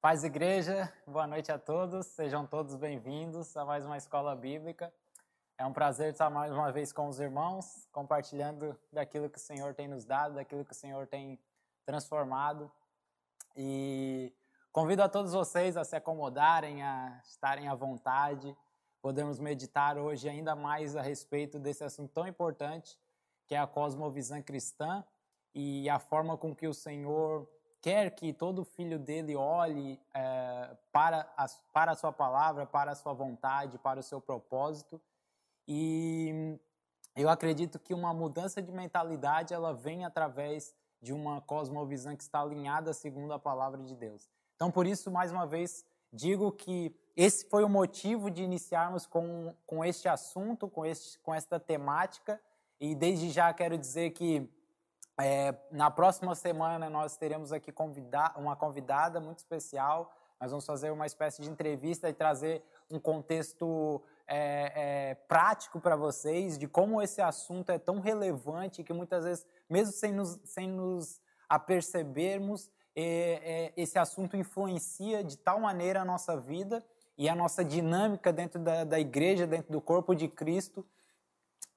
[0.00, 4.92] Paz Igreja, boa noite a todos, sejam todos bem-vindos a mais uma escola bíblica.
[5.56, 9.74] É um prazer estar mais uma vez com os irmãos, compartilhando daquilo que o Senhor
[9.74, 11.38] tem nos dado, daquilo que o Senhor tem
[11.84, 12.72] transformado.
[13.54, 14.34] E
[14.72, 18.56] convido a todos vocês a se acomodarem, a estarem à vontade.
[19.02, 22.98] Podemos meditar hoje ainda mais a respeito desse assunto tão importante,
[23.50, 25.04] que é a cosmovisão cristã
[25.52, 27.50] e a forma com que o Senhor
[27.82, 32.94] quer que todo filho dele olhe é, para, a, para a sua palavra, para a
[32.94, 35.02] sua vontade, para o seu propósito.
[35.66, 36.60] E
[37.16, 42.40] eu acredito que uma mudança de mentalidade ela vem através de uma cosmovisão que está
[42.40, 44.30] alinhada segundo a palavra de Deus.
[44.54, 49.52] Então, por isso, mais uma vez, digo que esse foi o motivo de iniciarmos com,
[49.66, 52.40] com este assunto, com, este, com esta temática.
[52.80, 54.48] E desde já quero dizer que
[55.20, 60.10] é, na próxima semana nós teremos aqui convida uma convidada muito especial.
[60.40, 64.72] Nós vamos fazer uma espécie de entrevista e trazer um contexto é,
[65.10, 69.92] é, prático para vocês de como esse assunto é tão relevante que muitas vezes, mesmo
[69.92, 76.34] sem nos, sem nos apercebermos, é, é, esse assunto influencia de tal maneira a nossa
[76.34, 76.82] vida
[77.18, 80.82] e a nossa dinâmica dentro da, da igreja, dentro do corpo de Cristo,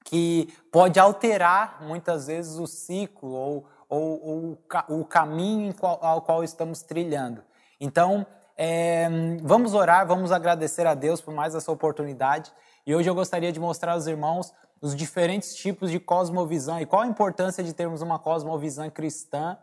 [0.04, 6.82] que pode alterar muitas vezes o ciclo ou, ou, ou o caminho ao qual estamos
[6.82, 7.42] trilhando.
[7.80, 9.08] Então, é,
[9.42, 12.52] vamos orar, vamos agradecer a Deus por mais essa oportunidade.
[12.86, 17.02] E hoje eu gostaria de mostrar aos irmãos os diferentes tipos de cosmovisão e qual
[17.02, 19.56] a importância de termos uma cosmovisão cristã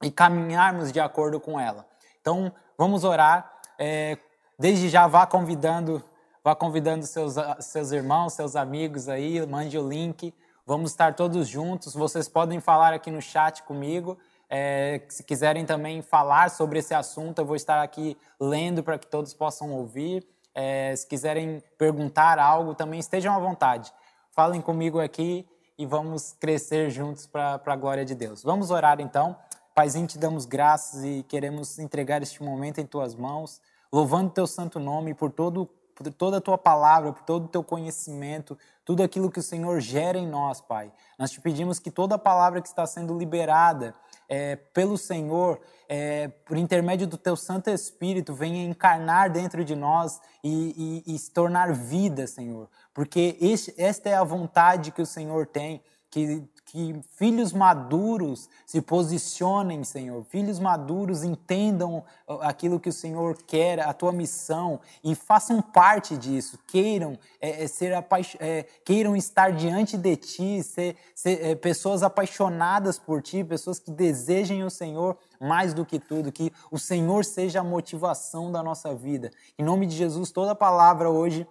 [0.00, 1.84] e caminharmos de acordo com ela.
[2.20, 3.52] Então, vamos orar.
[3.78, 4.16] É,
[4.58, 6.02] desde já vá convidando
[6.44, 10.34] Vá convidando seus, seus irmãos, seus amigos aí, mande o link.
[10.66, 11.94] Vamos estar todos juntos.
[11.94, 14.18] Vocês podem falar aqui no chat comigo.
[14.50, 19.06] É, se quiserem também falar sobre esse assunto, eu vou estar aqui lendo para que
[19.06, 20.22] todos possam ouvir.
[20.54, 23.90] É, se quiserem perguntar algo, também estejam à vontade.
[24.30, 28.42] Falem comigo aqui e vamos crescer juntos para a glória de Deus.
[28.42, 29.34] Vamos orar então.
[29.74, 34.78] Paizinho, te damos graças e queremos entregar este momento em tuas mãos, louvando teu santo
[34.78, 39.30] nome por todo por toda a tua palavra, por todo o teu conhecimento, tudo aquilo
[39.30, 40.92] que o Senhor gera em nós, Pai.
[41.18, 43.94] Nós te pedimos que toda a palavra que está sendo liberada
[44.28, 50.20] é, pelo Senhor, é, por intermédio do teu Santo Espírito, venha encarnar dentro de nós
[50.42, 52.68] e, e, e se tornar vida, Senhor.
[52.92, 58.82] Porque este, esta é a vontade que o Senhor tem, que que filhos maduros se
[58.82, 60.24] posicionem, Senhor.
[60.24, 62.02] Filhos maduros entendam
[62.40, 66.58] aquilo que o Senhor quer, a tua missão e façam parte disso.
[66.66, 67.92] Queiram é, é ser
[68.40, 73.92] é, queiram estar diante de Ti, ser, ser é, pessoas apaixonadas por Ti, pessoas que
[73.92, 78.92] desejem o Senhor mais do que tudo, que o Senhor seja a motivação da nossa
[78.92, 79.30] vida.
[79.56, 81.46] Em nome de Jesus, toda palavra hoje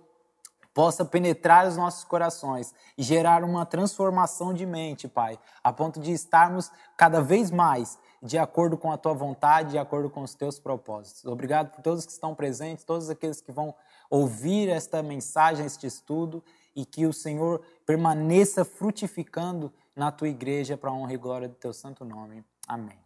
[0.74, 6.12] possa penetrar os nossos corações e gerar uma transformação de mente, Pai, a ponto de
[6.12, 10.58] estarmos cada vez mais de acordo com a tua vontade, de acordo com os teus
[10.58, 11.26] propósitos.
[11.26, 13.76] Obrigado por todos que estão presentes, todos aqueles que vão
[14.10, 16.44] ouvir esta mensagem, este estudo
[16.76, 21.56] e que o Senhor permaneça frutificando na tua igreja para a honra e glória do
[21.56, 22.44] teu santo nome.
[22.68, 22.98] Amém.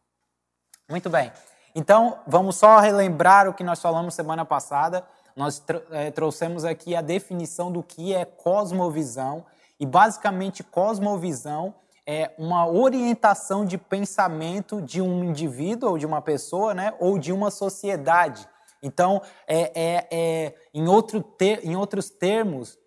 [0.87, 1.31] Muito bem.
[1.75, 5.05] Então, vamos só relembrar o que nós falamos semana passada
[5.37, 9.45] nós é, trouxemos aqui a definição do que é cosmovisão,
[9.79, 11.75] e basicamente cosmovisão
[12.07, 17.31] é uma orientação de pensamento de um indivíduo ou de uma pessoa, né, ou de
[17.31, 18.49] uma sociedade.
[18.81, 22.79] Então, é, é, é em, outro ter, em outros termos,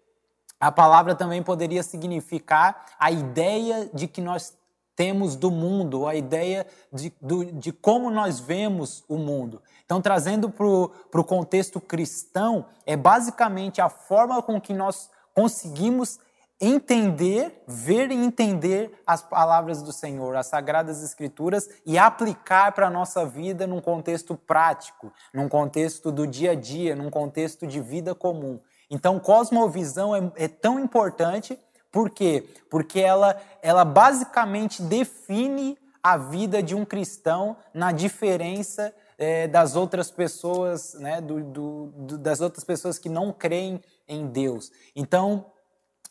[0.58, 4.58] a palavra também poderia significar a ideia de que nós
[4.96, 9.62] temos do mundo, a ideia de, do, de como nós vemos o mundo.
[9.90, 16.20] Então, trazendo para o contexto cristão, é basicamente a forma com que nós conseguimos
[16.60, 22.90] entender, ver e entender as palavras do Senhor, as sagradas escrituras e aplicar para a
[22.90, 28.14] nossa vida num contexto prático, num contexto do dia a dia, num contexto de vida
[28.14, 28.60] comum.
[28.88, 31.58] Então, cosmovisão é, é tão importante
[31.90, 32.48] por quê?
[32.70, 40.10] Porque ela, ela basicamente define a vida de um cristão na diferença é, das outras
[40.10, 43.78] pessoas, né, do, do, do, das outras pessoas que não creem
[44.08, 44.72] em Deus.
[44.96, 45.44] Então,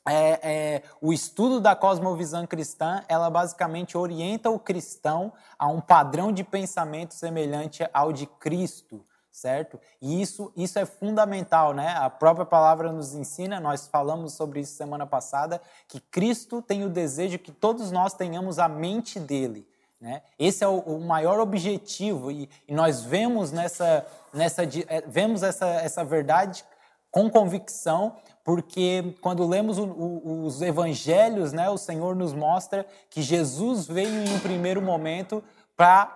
[0.08, 6.32] é, é, o estudo da cosmovisão cristã, ela basicamente orienta o cristão a um padrão
[6.32, 9.80] de pensamento semelhante ao de Cristo, certo?
[10.00, 11.96] E isso, isso é fundamental, né?
[11.98, 16.90] A própria palavra nos ensina, nós falamos sobre isso semana passada, que Cristo tem o
[16.90, 19.68] desejo que todos nós tenhamos a mente dele.
[20.00, 20.22] Né?
[20.38, 25.68] Esse é o, o maior objetivo e, e, nós vemos nessa, nessa é, vemos essa,
[25.68, 26.64] essa verdade
[27.12, 33.22] com convicção, porque quando lemos o, o, os evangelhos, né, o Senhor nos mostra que
[33.22, 35.44] Jesus veio em um primeiro momento
[35.76, 36.16] para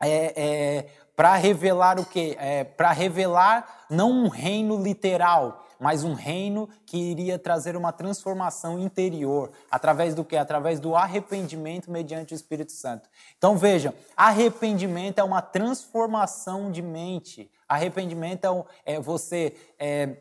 [0.00, 2.36] é, é, para revelar o quê?
[2.38, 8.78] É, para revelar não um reino literal, mas um reino que iria trazer uma transformação
[8.78, 9.50] interior.
[9.70, 10.36] Através do quê?
[10.36, 13.08] Através do arrependimento mediante o Espírito Santo.
[13.36, 17.50] Então vejam, arrependimento é uma transformação de mente.
[17.68, 20.16] Arrependimento é, é você é,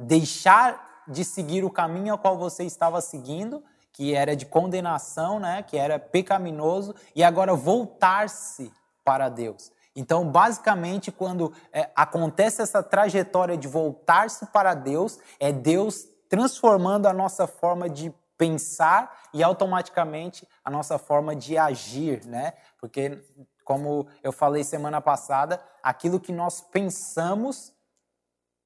[0.00, 3.62] deixar de seguir o caminho ao qual você estava seguindo,
[3.92, 8.72] que era de condenação, né, que era pecaminoso, e agora voltar-se
[9.04, 9.71] para Deus.
[9.94, 17.12] Então, basicamente, quando é, acontece essa trajetória de voltar-se para Deus, é Deus transformando a
[17.12, 22.54] nossa forma de pensar e automaticamente a nossa forma de agir, né?
[22.80, 23.22] Porque,
[23.64, 27.72] como eu falei semana passada, aquilo que nós pensamos,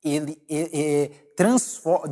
[0.03, 1.15] ele, ele, ele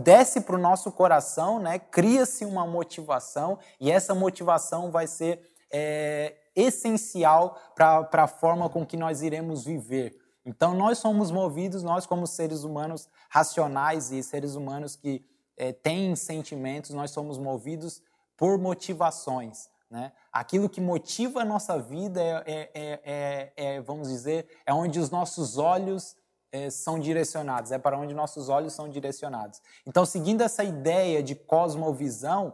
[0.03, 1.79] desce para o nosso coração, né?
[1.79, 5.41] Cria-se uma motivação e essa motivação vai ser
[5.73, 10.17] é, essencial para a forma com que nós iremos viver.
[10.45, 15.25] Então, nós somos movidos, nós, como seres humanos racionais e seres humanos que
[15.57, 18.03] é, têm sentimentos, nós somos movidos
[18.37, 19.71] por motivações.
[19.91, 20.13] Né?
[20.33, 25.57] Aquilo que motiva a nossa vida é, é, é, vamos dizer, é onde os nossos
[25.57, 26.17] olhos
[26.71, 29.61] são direcionados, é para onde nossos olhos são direcionados.
[29.85, 32.53] Então, seguindo essa ideia de cosmovisão,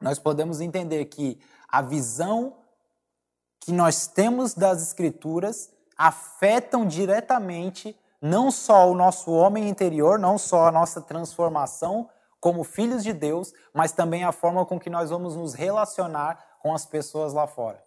[0.00, 1.38] nós podemos entender que
[1.68, 2.56] a visão
[3.60, 10.66] que nós temos das Escrituras afetam diretamente não só o nosso homem interior, não só
[10.66, 12.08] a nossa transformação
[12.40, 16.74] como filhos de Deus, mas também a forma com que nós vamos nos relacionar com
[16.74, 17.82] as pessoas lá fora.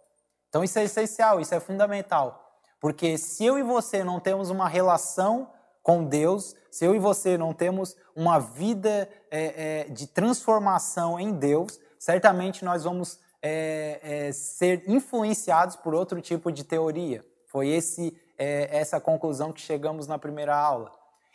[0.48, 2.60] Então isso é essencial, isso é fundamental.
[2.80, 5.50] Porque se eu e você não temos uma relação
[5.82, 11.32] com Deus, se eu e você não temos uma vida é, é, de transformação em
[11.32, 17.22] Deus, certamente nós vamos é, é, ser influenciados por outro tipo de teoria.
[17.46, 20.90] Foi esse, é, essa conclusão que chegamos na primeira aula.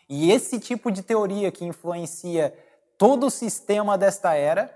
[0.09, 2.51] E esse tipo de teoria que influencia
[2.97, 4.75] todo o sistema desta era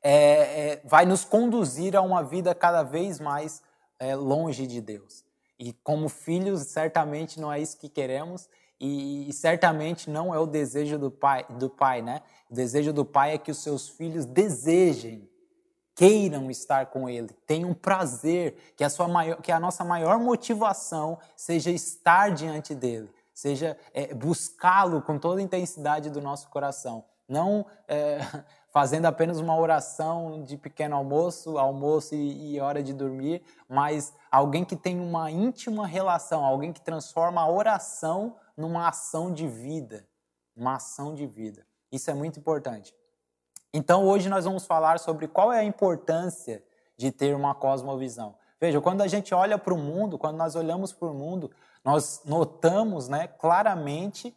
[0.00, 3.60] é, é, vai nos conduzir a uma vida cada vez mais
[3.98, 5.24] é, longe de Deus.
[5.58, 8.48] E como filhos, certamente não é isso que queremos
[8.80, 12.22] e, e, certamente não é o desejo do pai, do pai, né?
[12.48, 15.28] O desejo do pai é que os seus filhos desejem
[15.94, 21.18] queiram estar com Ele, tenham prazer, que a, sua maior, que a nossa maior motivação
[21.36, 27.04] seja estar diante dEle, seja é, buscá-lo com toda a intensidade do nosso coração.
[27.28, 28.18] Não é,
[28.72, 34.64] fazendo apenas uma oração de pequeno almoço, almoço e, e hora de dormir, mas alguém
[34.64, 40.08] que tem uma íntima relação, alguém que transforma a oração numa ação de vida,
[40.56, 41.66] uma ação de vida.
[41.90, 42.94] Isso é muito importante.
[43.74, 46.62] Então hoje nós vamos falar sobre qual é a importância
[46.96, 48.34] de ter uma cosmovisão.
[48.60, 51.50] Veja, quando a gente olha para o mundo, quando nós olhamos para o mundo,
[51.84, 54.36] nós notamos né, claramente,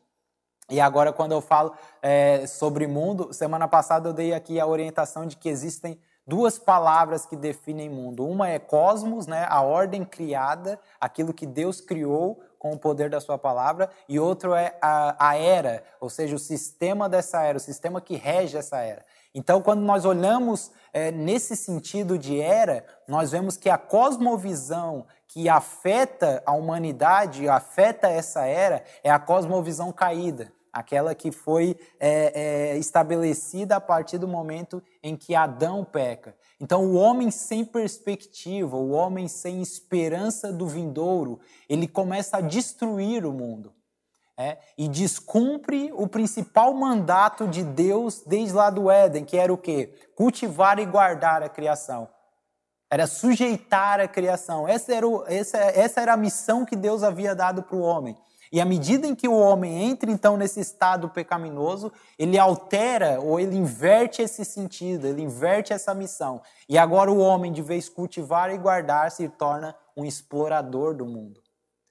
[0.69, 5.27] e agora quando eu falo é, sobre mundo, semana passada eu dei aqui a orientação
[5.27, 8.25] de que existem duas palavras que definem mundo.
[8.25, 13.21] Uma é cosmos, né, a ordem criada, aquilo que Deus criou com o poder da
[13.21, 17.61] sua palavra, e outro é a, a era, ou seja, o sistema dessa era, o
[17.61, 19.05] sistema que rege essa era.
[19.37, 25.49] Então, quando nós olhamos é, nesse sentido de era, nós vemos que a cosmovisão que
[25.49, 32.77] afeta a humanidade, afeta essa era, é a cosmovisão caída, aquela que foi é, é,
[32.77, 36.33] estabelecida a partir do momento em que Adão peca.
[36.57, 43.25] Então, o homem sem perspectiva, o homem sem esperança do vindouro, ele começa a destruir
[43.25, 43.73] o mundo
[44.37, 49.57] é, e descumpre o principal mandato de Deus desde lá do Éden, que era o
[49.57, 49.93] quê?
[50.15, 52.09] Cultivar e guardar a criação.
[52.89, 54.67] Era sujeitar a criação.
[54.67, 58.15] Essa era, o, essa, essa era a missão que Deus havia dado para o homem.
[58.51, 63.39] E à medida em que o homem entra então nesse estado pecaminoso, ele altera ou
[63.39, 66.41] ele inverte esse sentido, ele inverte essa missão.
[66.69, 71.41] E agora o homem, de vez cultivar e guardar, se torna um explorador do mundo.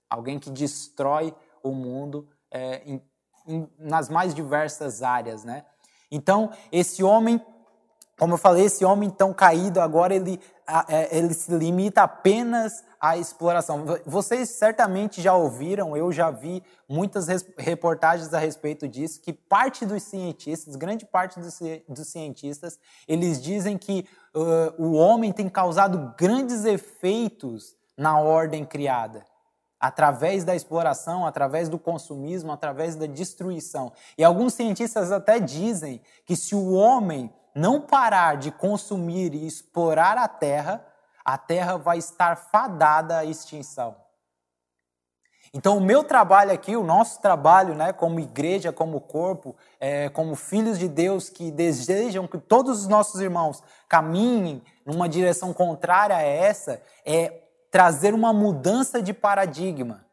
[0.08, 3.02] Alguém que destrói o mundo é, em,
[3.48, 5.64] em, nas mais diversas áreas, né?
[6.10, 7.44] Então, esse homem,
[8.16, 10.40] como eu falei, esse homem então caído agora, ele,
[10.88, 13.84] é, ele se limita apenas a exploração.
[14.06, 17.26] Vocês certamente já ouviram, eu já vi muitas
[17.58, 21.58] reportagens a respeito disso, que parte dos cientistas, grande parte dos,
[21.88, 29.26] dos cientistas, eles dizem que uh, o homem tem causado grandes efeitos na ordem criada
[29.84, 33.92] através da exploração, através do consumismo, através da destruição.
[34.16, 40.16] E alguns cientistas até dizem que se o homem não parar de consumir e explorar
[40.16, 40.82] a terra,
[41.22, 43.94] a terra vai estar fadada à extinção.
[45.52, 50.34] Então, o meu trabalho aqui, o nosso trabalho, né, como igreja, como corpo, é, como
[50.34, 56.22] filhos de Deus que desejam que todos os nossos irmãos caminhem numa direção contrária a
[56.22, 57.43] essa, é
[57.74, 60.06] trazer uma mudança de paradigma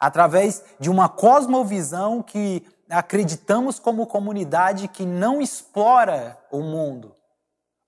[0.00, 7.14] através de uma cosmovisão que acreditamos como comunidade que não explora o mundo,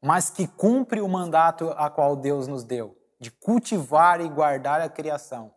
[0.05, 4.91] mas que cumpre o mandato a qual Deus nos deu, de cultivar e guardar a
[4.91, 5.51] criação.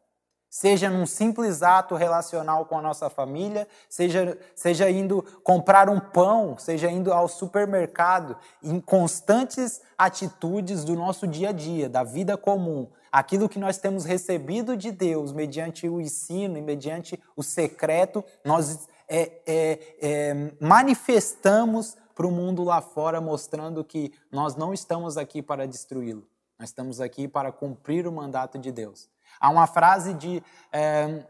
[0.49, 6.57] Seja num simples ato relacional com a nossa família, seja, seja indo comprar um pão,
[6.57, 12.87] seja indo ao supermercado, em constantes atitudes do nosso dia a dia, da vida comum,
[13.15, 18.89] aquilo que nós temos recebido de Deus mediante o ensino e mediante o secreto, nós
[19.07, 25.41] é, é, é, manifestamos para o mundo lá fora, mostrando que nós não estamos aqui
[25.41, 26.27] para destruí-lo,
[26.59, 29.09] nós estamos aqui para cumprir o mandato de Deus.
[29.39, 31.25] Há uma frase de é,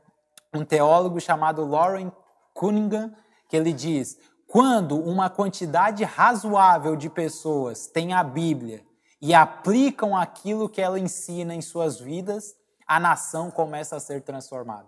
[0.55, 2.11] um teólogo chamado Lauren
[2.51, 3.13] Cunningham
[3.47, 8.83] que ele diz: quando uma quantidade razoável de pessoas tem a Bíblia
[9.25, 12.55] e aplicam aquilo que ela ensina em suas vidas,
[12.85, 14.87] a nação começa a ser transformada.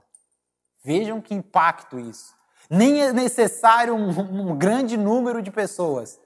[0.83, 2.35] Vejam que impacto isso.
[2.69, 6.19] Nem é necessário um, um grande número de pessoas.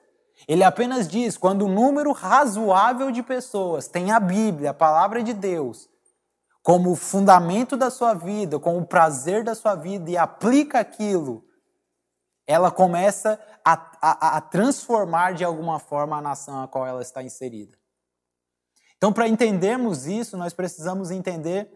[0.45, 5.33] Ele apenas diz: quando um número razoável de pessoas tem a Bíblia, a palavra de
[5.33, 5.87] Deus,
[6.61, 11.45] como fundamento da sua vida, como o prazer da sua vida e aplica aquilo,
[12.45, 17.23] ela começa a, a, a transformar de alguma forma a nação a qual ela está
[17.23, 17.79] inserida.
[19.01, 21.67] Então, para entendermos isso, nós precisamos entender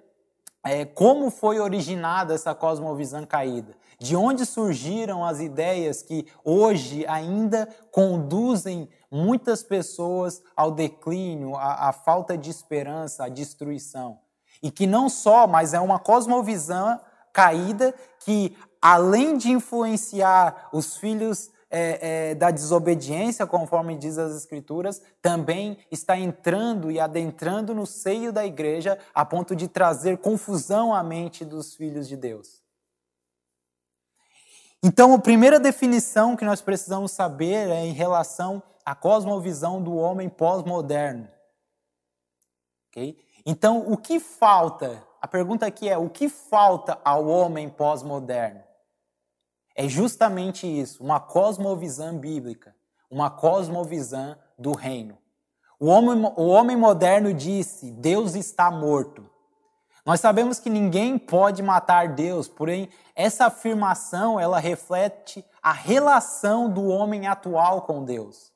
[0.64, 7.68] é, como foi originada essa cosmovisão caída, de onde surgiram as ideias que hoje ainda
[7.92, 14.20] conduzem muitas pessoas ao declínio, à, à falta de esperança, à destruição.
[14.62, 17.02] E que não só, mas é uma cosmovisão
[17.34, 25.02] caída que, além de influenciar os filhos é, é, da desobediência, conforme diz as Escrituras,
[25.22, 31.04] também está entrando e adentrando no seio da igreja a ponto de trazer confusão à
[31.04, 32.64] mente dos filhos de Deus.
[34.82, 40.30] Então, a primeira definição que nós precisamos saber é em relação à cosmovisão do homem
[40.30, 41.28] pós-moderno.
[42.90, 43.18] Okay?
[43.46, 45.06] Então, o que falta?
[45.22, 48.64] A pergunta aqui é: o que falta ao homem pós-moderno?
[49.76, 52.74] É justamente isso, uma cosmovisão bíblica,
[53.12, 55.18] uma cosmovisão do reino.
[55.78, 59.30] O homem, o homem moderno disse: Deus está morto.
[60.06, 66.86] Nós sabemos que ninguém pode matar Deus, porém essa afirmação ela reflete a relação do
[66.88, 68.54] homem atual com Deus.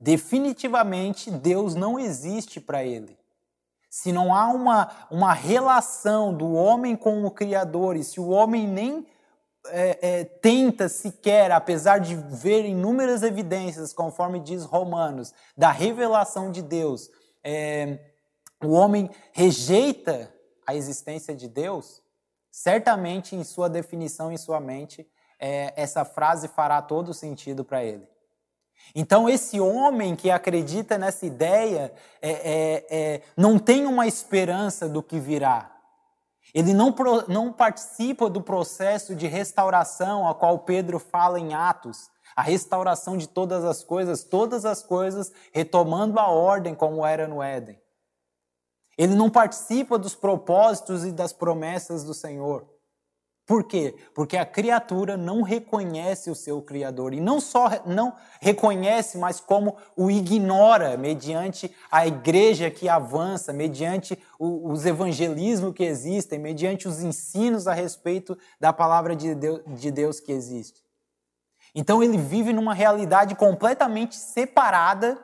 [0.00, 3.16] Definitivamente Deus não existe para ele.
[3.88, 8.66] Se não há uma, uma relação do homem com o Criador e se o homem
[8.66, 9.06] nem
[9.66, 16.62] é, é, tenta sequer, apesar de ver inúmeras evidências, conforme diz Romanos, da revelação de
[16.62, 17.10] Deus,
[17.44, 17.98] é,
[18.62, 20.32] o homem rejeita
[20.66, 22.02] a existência de Deus,
[22.50, 25.06] certamente em sua definição, em sua mente,
[25.38, 28.06] é, essa frase fará todo sentido para ele.
[28.94, 35.18] Então, esse homem que acredita nessa ideia é, é, não tem uma esperança do que
[35.18, 35.71] virá.
[36.54, 36.94] Ele não,
[37.28, 43.26] não participa do processo de restauração a qual Pedro fala em Atos, a restauração de
[43.26, 47.80] todas as coisas, todas as coisas retomando a ordem como era no Éden.
[48.98, 52.71] Ele não participa dos propósitos e das promessas do Senhor.
[53.44, 53.94] Por quê?
[54.14, 57.12] Porque a criatura não reconhece o seu Criador.
[57.12, 64.16] E não só não reconhece, mas como o ignora mediante a igreja que avança, mediante
[64.38, 70.20] os evangelismos que existem, mediante os ensinos a respeito da palavra de Deus, de Deus
[70.20, 70.80] que existe.
[71.74, 75.18] Então ele vive numa realidade completamente separada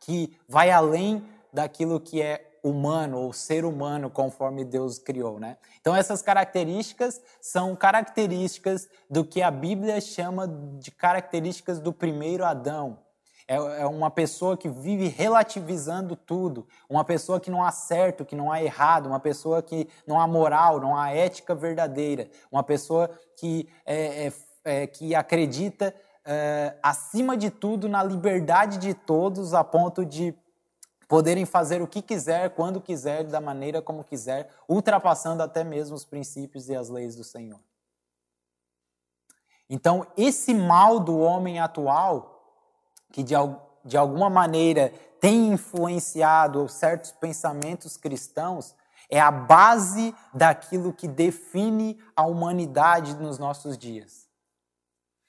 [0.00, 5.56] que vai além daquilo que é humano ou ser humano conforme Deus criou, né?
[5.80, 10.46] Então essas características são características do que a Bíblia chama
[10.78, 12.98] de características do primeiro Adão.
[13.48, 18.36] É, é uma pessoa que vive relativizando tudo, uma pessoa que não há certo, que
[18.36, 23.10] não há errado, uma pessoa que não há moral, não há ética verdadeira, uma pessoa
[23.36, 24.32] que, é, é,
[24.64, 25.92] é que acredita
[26.24, 30.32] é, acima de tudo na liberdade de todos, a ponto de
[31.12, 36.06] poderem fazer o que quiser, quando quiser, da maneira como quiser, ultrapassando até mesmo os
[36.06, 37.60] princípios e as leis do Senhor.
[39.68, 42.64] Então, esse mal do homem atual,
[43.12, 43.34] que de,
[43.84, 44.90] de alguma maneira
[45.20, 48.74] tem influenciado certos pensamentos cristãos,
[49.10, 54.26] é a base daquilo que define a humanidade nos nossos dias.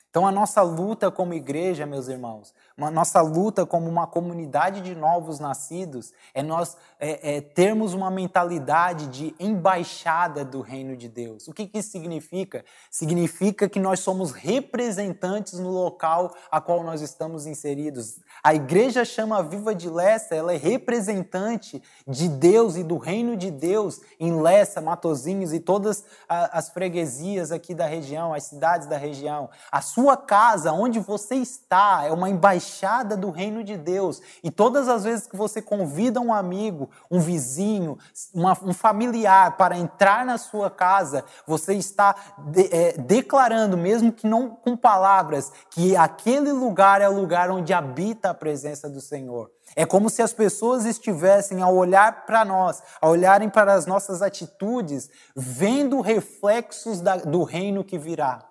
[0.10, 5.39] Então, a nossa luta como igreja, meus irmãos, nossa luta como uma comunidade de novos
[5.39, 11.48] nascidos é nós é, é, termos uma mentalidade de embaixada do reino de Deus.
[11.48, 12.65] O que, que isso significa?
[12.89, 18.20] Significa que nós somos representantes no local a qual nós estamos inseridos.
[18.44, 23.51] A igreja chama Viva de Lessa, ela é representante de Deus e do reino de
[23.51, 29.50] Deus em Lessa, Matozinhos e todas as freguesias aqui da região, as cidades da região.
[29.72, 34.22] A sua casa, onde você está, é uma embaixada embaixada do reino de Deus.
[34.41, 37.98] E todas as vezes que você convida um amigo, um vizinho,
[38.34, 44.25] uma, um familiar para entrar na sua casa, você está de, é, declarando, mesmo que
[44.25, 49.51] não com palavras, que aquele lugar é o lugar onde habita a presença do Senhor.
[49.75, 54.22] É como se as pessoas estivessem, ao olhar para nós, a olharem para as nossas
[54.22, 58.48] atitudes, vendo reflexos da, do reino que virá.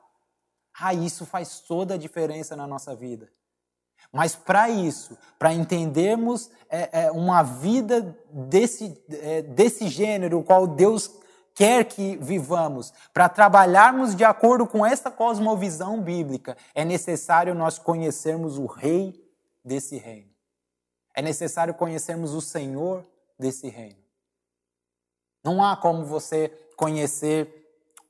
[0.78, 3.28] Ah, isso faz toda a diferença na nossa vida.
[4.12, 10.66] Mas para isso, para entendermos é, é, uma vida desse, é, desse gênero, o qual
[10.66, 11.11] Deus
[11.54, 18.59] quer que vivamos, para trabalharmos de acordo com esta cosmovisão bíblica, é necessário nós conhecermos
[18.59, 19.19] o Rei
[19.64, 20.31] desse reino.
[21.14, 23.04] É necessário conhecermos o Senhor
[23.38, 24.00] desse reino.
[25.42, 27.49] Não há como você conhecer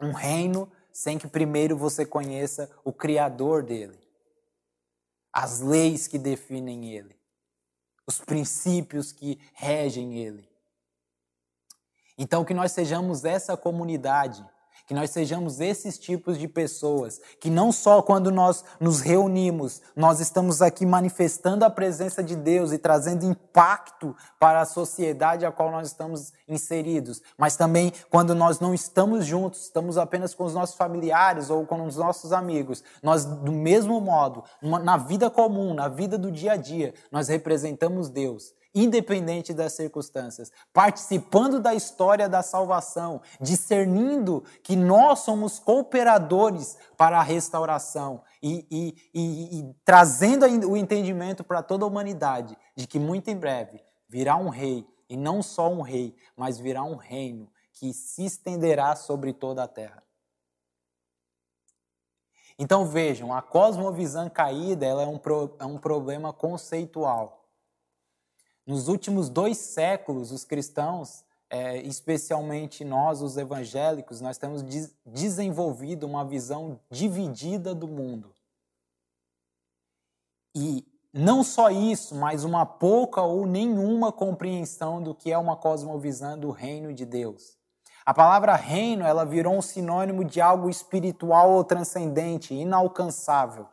[0.00, 4.01] um reino sem que primeiro você conheça o Criador dele
[5.32, 7.16] as leis que definem ele,
[8.06, 10.48] os princípios que regem ele.
[12.18, 14.44] Então, que nós sejamos essa comunidade
[14.92, 20.20] que nós sejamos esses tipos de pessoas, que não só quando nós nos reunimos, nós
[20.20, 25.70] estamos aqui manifestando a presença de Deus e trazendo impacto para a sociedade a qual
[25.70, 30.76] nós estamos inseridos, mas também quando nós não estamos juntos, estamos apenas com os nossos
[30.76, 36.18] familiares ou com os nossos amigos, nós, do mesmo modo, na vida comum, na vida
[36.18, 43.20] do dia a dia, nós representamos Deus independente das circunstâncias, participando da história da salvação,
[43.40, 51.44] discernindo que nós somos cooperadores para a restauração e, e, e, e trazendo o entendimento
[51.44, 55.70] para toda a humanidade de que muito em breve virá um rei, e não só
[55.70, 60.02] um rei, mas virá um reino que se estenderá sobre toda a terra.
[62.58, 65.20] Então vejam, a cosmovisão caída ela é, um,
[65.58, 67.41] é um problema conceitual.
[68.72, 76.06] Nos últimos dois séculos, os cristãos, é, especialmente nós, os evangélicos, nós temos des desenvolvido
[76.06, 78.34] uma visão dividida do mundo.
[80.54, 86.38] E não só isso, mas uma pouca ou nenhuma compreensão do que é uma cosmovisão
[86.38, 87.58] do reino de Deus.
[88.06, 93.68] A palavra reino, ela virou um sinônimo de algo espiritual ou transcendente, inalcançável.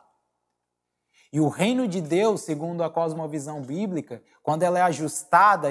[1.32, 5.68] E o reino de Deus, segundo a cosmovisão bíblica, quando ela é ajustada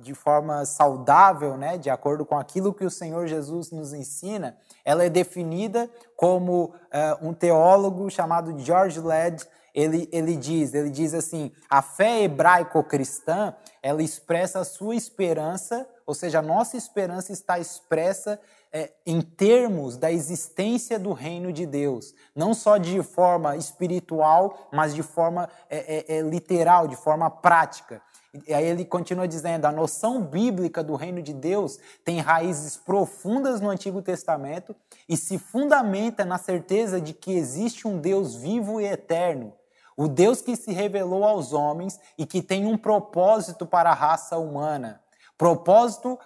[0.00, 5.04] de forma saudável, né, de acordo com aquilo que o Senhor Jesus nos ensina, ela
[5.04, 11.52] é definida como uh, um teólogo chamado George Led, ele, ele diz, ele diz assim,
[11.68, 18.40] a fé hebraico-cristã, ela expressa a sua esperança, ou seja, a nossa esperança está expressa
[18.72, 24.94] é, em termos da existência do reino de Deus, não só de forma espiritual, mas
[24.94, 28.02] de forma é, é, é, literal, de forma prática.
[28.46, 33.60] E aí ele continua dizendo: a noção bíblica do reino de Deus tem raízes profundas
[33.60, 34.76] no Antigo Testamento
[35.08, 39.54] e se fundamenta na certeza de que existe um Deus vivo e eterno,
[39.96, 44.36] o Deus que se revelou aos homens e que tem um propósito para a raça
[44.36, 45.00] humana.
[45.38, 46.18] Propósito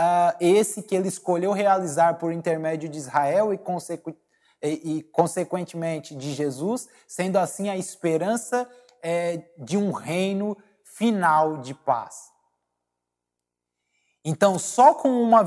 [0.00, 3.60] uh, esse que ele escolheu realizar por intermédio de Israel e,
[4.62, 8.66] e, e consequentemente de Jesus, sendo assim a esperança
[9.02, 12.30] é, de um reino final de paz.
[14.24, 15.46] Então, só com uma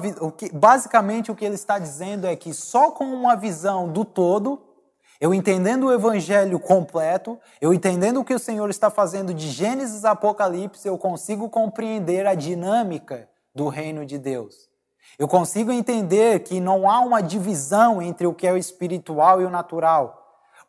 [0.53, 4.69] basicamente o que ele está dizendo é que só com uma visão do todo
[5.21, 10.03] eu entendendo o evangelho completo, eu entendendo o que o Senhor está fazendo de Gênesis
[10.03, 14.69] a Apocalipse, eu consigo compreender a dinâmica do reino de Deus.
[15.17, 19.45] Eu consigo entender que não há uma divisão entre o que é o espiritual e
[19.45, 20.19] o natural.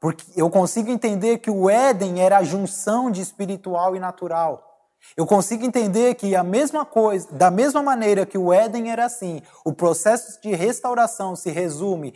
[0.00, 4.70] Porque eu consigo entender que o Éden era a junção de espiritual e natural.
[5.16, 9.42] Eu consigo entender que a mesma coisa, da mesma maneira que o Éden era assim,
[9.64, 12.14] o processo de restauração se resume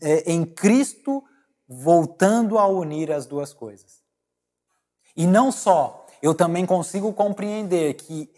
[0.00, 1.22] é, em Cristo
[1.68, 4.00] voltando a unir as duas coisas.
[5.16, 8.30] E não só, eu também consigo compreender que,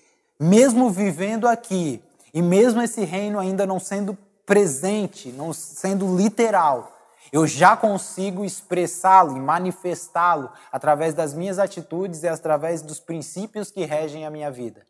[0.43, 2.03] mesmo vivendo aqui,
[2.35, 6.93] e mesmo esse reino ainda não sendo presente, não sendo literal,
[7.33, 13.85] eu já consigo expressá-lo e manifestá-lo através das minhas atitudes e através dos princípios que
[13.85, 14.85] regem a minha vida.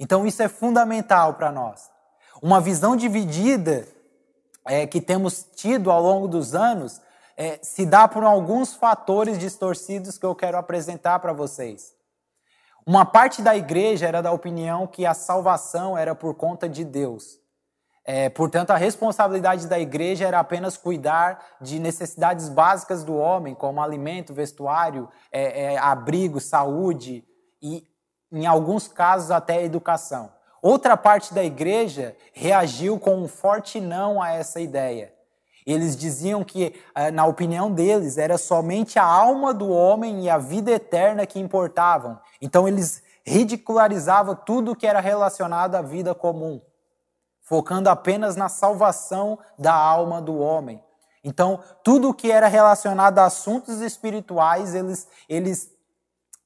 [0.00, 1.90] Então isso é fundamental para nós.
[2.40, 3.86] Uma visão dividida
[4.64, 7.00] é, que temos tido ao longo dos anos
[7.36, 11.97] é, se dá por alguns fatores distorcidos que eu quero apresentar para vocês.
[12.88, 17.38] Uma parte da igreja era da opinião que a salvação era por conta de Deus.
[18.02, 23.82] É, portanto, a responsabilidade da igreja era apenas cuidar de necessidades básicas do homem, como
[23.82, 27.22] alimento, vestuário, é, é, abrigo, saúde
[27.60, 27.86] e,
[28.32, 30.32] em alguns casos, até educação.
[30.62, 35.12] Outra parte da igreja reagiu com um forte não a essa ideia.
[35.66, 40.38] Eles diziam que, é, na opinião deles, era somente a alma do homem e a
[40.38, 42.18] vida eterna que importavam.
[42.40, 46.60] Então, eles ridicularizavam tudo que era relacionado à vida comum
[47.48, 50.84] focando apenas na salvação da alma do homem.
[51.24, 55.70] Então, tudo que era relacionado a assuntos espirituais, eles, eles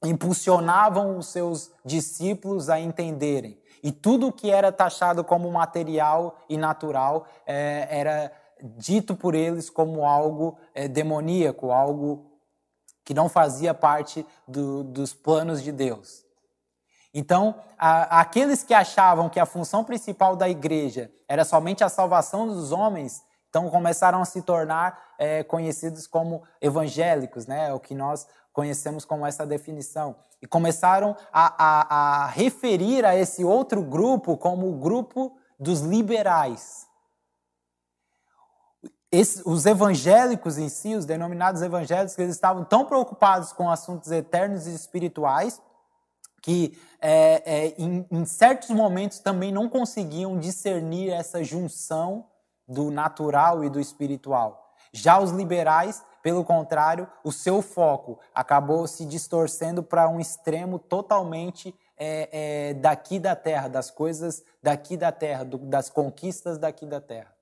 [0.01, 3.61] impulsionavam os seus discípulos a entenderem.
[3.83, 8.31] E tudo que era taxado como material e natural é, era
[8.77, 12.32] dito por eles como algo é, demoníaco, algo
[13.03, 16.23] que não fazia parte do, dos planos de Deus.
[17.13, 22.47] Então, a, aqueles que achavam que a função principal da igreja era somente a salvação
[22.47, 27.71] dos homens, então começaram a se tornar é, conhecidos como evangélicos, né?
[27.71, 30.15] o que nós conhecemos como essa definição.
[30.41, 36.87] E começaram a, a, a referir a esse outro grupo como o grupo dos liberais.
[39.13, 44.65] Esse, os evangélicos em si, os denominados evangélicos, eles estavam tão preocupados com assuntos eternos
[44.65, 45.61] e espirituais
[46.41, 52.25] que é, é, em, em, certos momentos também não conseguiam discernir essa junção
[52.67, 54.73] do natural e do espiritual.
[54.91, 61.73] Já os liberais, pelo contrário, o seu foco acabou se distorcendo para um extremo totalmente
[61.95, 66.99] é, é, daqui da terra, das coisas daqui da terra, do, das conquistas daqui da
[66.99, 67.32] terra.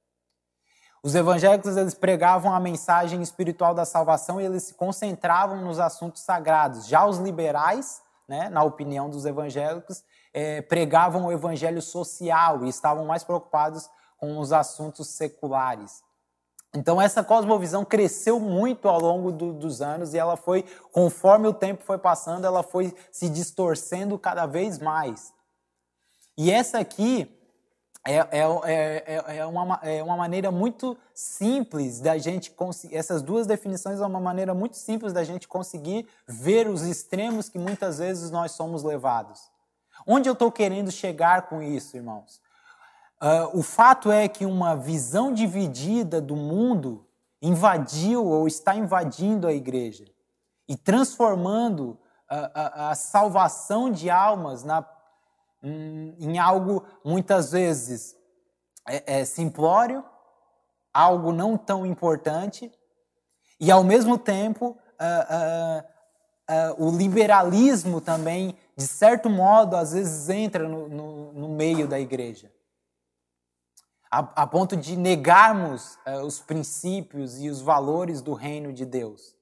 [1.03, 6.21] Os evangélicos eles pregavam a mensagem espiritual da salvação e eles se concentravam nos assuntos
[6.21, 6.87] sagrados.
[6.87, 13.05] Já os liberais né, na opinião dos evangélicos, é, pregavam o evangelho social e estavam
[13.05, 16.01] mais preocupados com os assuntos seculares.
[16.73, 21.53] Então essa cosmovisão cresceu muito ao longo do, dos anos e ela foi, conforme o
[21.53, 25.33] tempo foi passando, ela foi se distorcendo cada vez mais.
[26.37, 27.37] E essa aqui
[28.03, 28.25] é, é,
[29.05, 32.95] é, é, uma, é uma maneira muito simples da gente conseguir.
[32.95, 37.59] Essas duas definições é uma maneira muito simples da gente conseguir ver os extremos que
[37.59, 39.51] muitas vezes nós somos levados.
[40.07, 42.41] Onde eu estou querendo chegar com isso, irmãos?
[43.21, 47.05] Uh, o fato é que uma visão dividida do mundo
[47.39, 50.05] invadiu ou está invadindo a igreja
[50.67, 54.81] e transformando a, a, a salvação de almas na
[55.63, 58.15] em algo muitas vezes
[58.87, 60.03] é, é simplório,
[60.93, 62.71] algo não tão importante,
[63.59, 65.83] e ao mesmo tempo uh,
[66.73, 71.87] uh, uh, o liberalismo também, de certo modo, às vezes entra no, no, no meio
[71.87, 72.51] da igreja.
[74.09, 79.33] A, a ponto de negarmos os princípios e os valores do reino de Deus.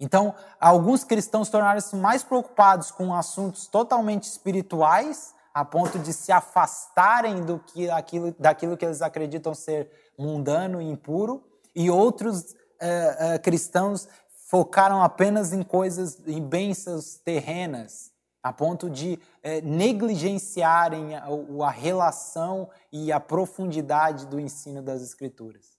[0.00, 7.44] Então, alguns cristãos tornaram-se mais preocupados com assuntos totalmente espirituais, a ponto de se afastarem
[7.44, 11.44] do que aquilo, daquilo que eles acreditam ser mundano e impuro,
[11.76, 14.08] e outros uh, uh, cristãos
[14.48, 18.10] focaram apenas em coisas, em bênçãos terrenas,
[18.42, 21.26] a ponto de uh, negligenciarem a,
[21.66, 25.78] a relação e a profundidade do ensino das Escrituras.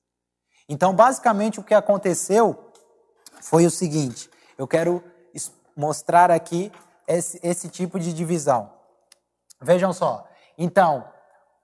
[0.70, 2.71] Então, basicamente, o que aconteceu
[3.42, 5.04] foi o seguinte: eu quero
[5.76, 6.72] mostrar aqui
[7.08, 8.72] esse, esse tipo de divisão.
[9.60, 10.28] Vejam só.
[10.58, 11.12] Então,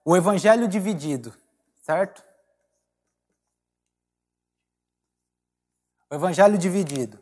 [0.04, 1.34] o evangelho dividido,
[1.84, 2.24] certo?
[6.10, 7.18] O evangelho dividido.
[7.18, 7.22] O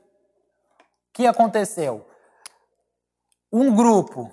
[1.14, 2.06] que aconteceu?
[3.52, 4.32] Um grupo,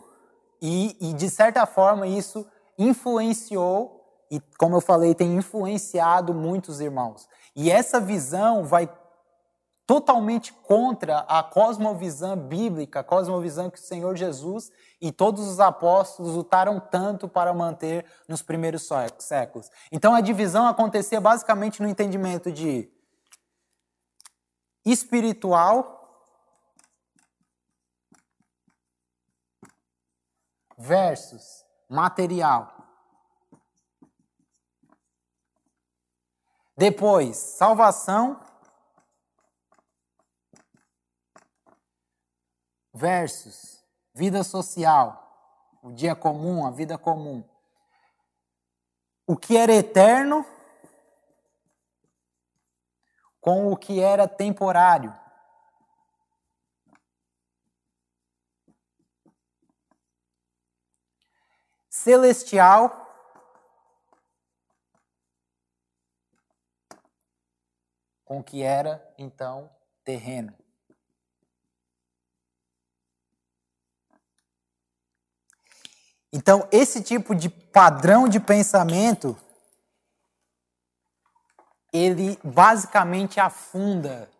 [0.60, 7.28] e, e de certa forma isso influenciou, e como eu falei, tem influenciado muitos irmãos.
[7.54, 8.86] E essa visão vai
[9.86, 16.34] totalmente contra a cosmovisão bíblica, a cosmovisão que o Senhor Jesus e todos os apóstolos
[16.34, 19.70] lutaram tanto para manter nos primeiros séculos.
[19.90, 22.90] Então a divisão acontecia basicamente no entendimento de
[24.84, 25.98] espiritual
[30.78, 32.72] versus material.
[36.76, 38.40] Depois, salvação
[43.02, 43.84] versus
[44.14, 47.42] vida social, o dia comum, a vida comum.
[49.26, 50.46] O que era eterno
[53.40, 55.12] com o que era temporário.
[61.90, 63.00] Celestial
[68.24, 69.68] com o que era então
[70.04, 70.61] terreno.
[76.32, 79.36] Então, esse tipo de padrão de pensamento,
[81.92, 84.30] ele basicamente afunda,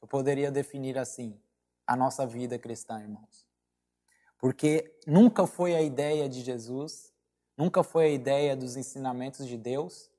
[0.00, 1.38] eu poderia definir assim,
[1.86, 3.46] a nossa vida cristã, irmãos.
[4.38, 7.12] Porque nunca foi a ideia de Jesus,
[7.56, 10.10] nunca foi a ideia dos ensinamentos de Deus,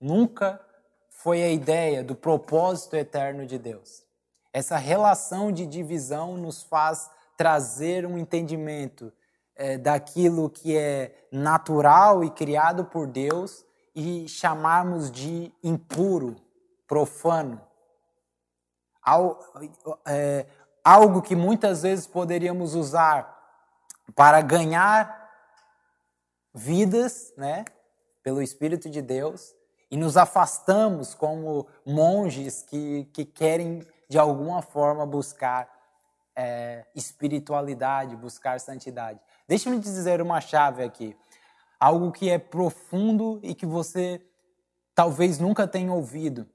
[0.00, 0.64] nunca
[1.10, 4.04] foi a ideia do propósito eterno de Deus.
[4.52, 9.12] Essa relação de divisão nos faz trazer um entendimento
[9.58, 16.36] é, daquilo que é natural e criado por Deus e chamarmos de impuro,
[16.86, 17.60] profano.
[20.06, 20.46] É,
[20.84, 23.36] algo que muitas vezes poderíamos usar
[24.14, 25.28] para ganhar
[26.54, 27.64] vidas, né,
[28.22, 29.54] pelo Espírito de Deus,
[29.90, 35.68] e nos afastamos como monges que, que querem de alguma forma buscar
[36.38, 39.18] é, espiritualidade, buscar santidade.
[39.48, 41.16] Deixe-me dizer uma chave aqui.
[41.80, 44.22] Algo que é profundo e que você
[44.94, 46.48] talvez nunca tenha ouvido.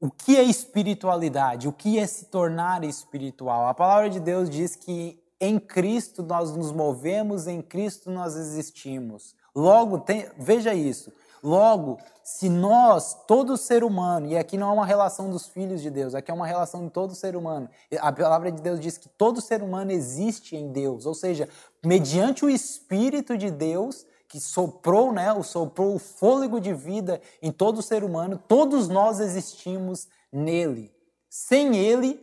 [0.00, 1.66] O que é espiritualidade?
[1.66, 3.66] O que é se tornar espiritual?
[3.66, 9.34] A palavra de Deus diz que em Cristo nós nos movemos, em Cristo nós existimos.
[9.54, 11.12] Logo, tem, veja isso.
[11.46, 15.88] Logo, se nós, todo ser humano, e aqui não é uma relação dos filhos de
[15.88, 17.70] Deus, aqui é uma relação de todo ser humano.
[18.00, 21.48] A palavra de Deus diz que todo ser humano existe em Deus, ou seja,
[21.84, 27.80] mediante o Espírito de Deus, que soprou, né, soprou o fôlego de vida em todo
[27.80, 30.92] ser humano, todos nós existimos nele.
[31.30, 32.20] Sem ele,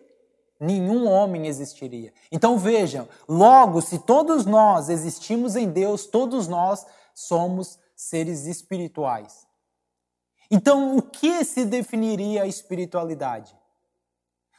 [0.59, 2.11] nenhum homem existiria.
[2.29, 9.47] Então vejam, logo, se todos nós existimos em Deus, todos nós somos seres espirituais.
[10.51, 13.57] Então, o que se definiria a espiritualidade?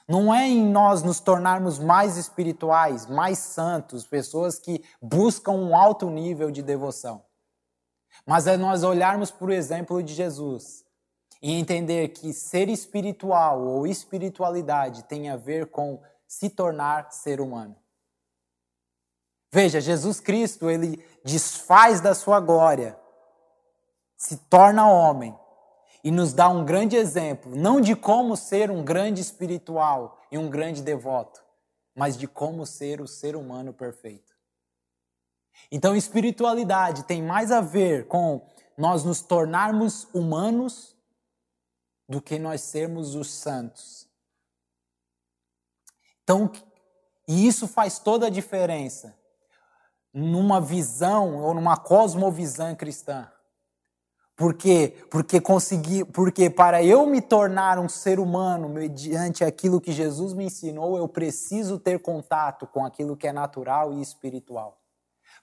[0.09, 6.11] Não é em nós nos tornarmos mais espirituais, mais santos, pessoas que buscam um alto
[6.11, 7.25] nível de devoção.
[8.27, 10.85] Mas é nós olharmos por exemplo de Jesus
[11.43, 17.77] e entender que ser espiritual ou espiritualidade tem a ver com se tornar ser humano.
[19.53, 22.99] Veja, Jesus Cristo, ele desfaz da sua glória
[24.25, 25.39] se torna homem
[26.03, 30.49] e nos dá um grande exemplo, não de como ser um grande espiritual e um
[30.49, 31.45] grande devoto,
[31.95, 34.33] mas de como ser o ser humano perfeito.
[35.71, 38.41] Então, espiritualidade tem mais a ver com
[38.79, 40.97] nós nos tornarmos humanos
[42.09, 44.09] do que nós sermos os santos.
[46.23, 46.51] Então,
[47.29, 49.15] e isso faz toda a diferença
[50.15, 53.31] numa visão ou numa cosmovisão cristã.
[54.37, 54.97] Por quê?
[55.11, 60.47] Porque consegui, porque para eu me tornar um ser humano mediante aquilo que Jesus me
[60.47, 64.81] ensinou, eu preciso ter contato com aquilo que é natural e espiritual.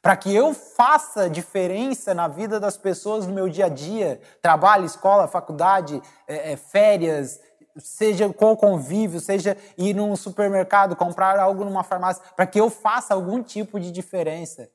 [0.01, 4.84] Para que eu faça diferença na vida das pessoas no meu dia a dia, trabalho,
[4.84, 7.39] escola, faculdade, é, é, férias,
[7.77, 13.13] seja com convívio, seja ir num supermercado, comprar algo numa farmácia, para que eu faça
[13.13, 14.69] algum tipo de diferença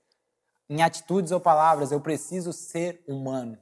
[0.71, 3.59] em atitudes ou palavras, eu preciso ser humano.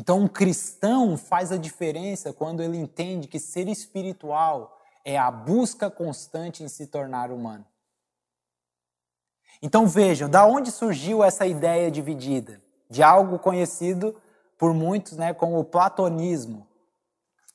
[0.00, 5.90] Então, um cristão faz a diferença quando ele entende que ser espiritual é a busca
[5.90, 7.66] constante em se tornar humano.
[9.60, 12.62] Então vejam, da onde surgiu essa ideia dividida?
[12.88, 14.16] De algo conhecido
[14.56, 16.66] por muitos né, como o platonismo.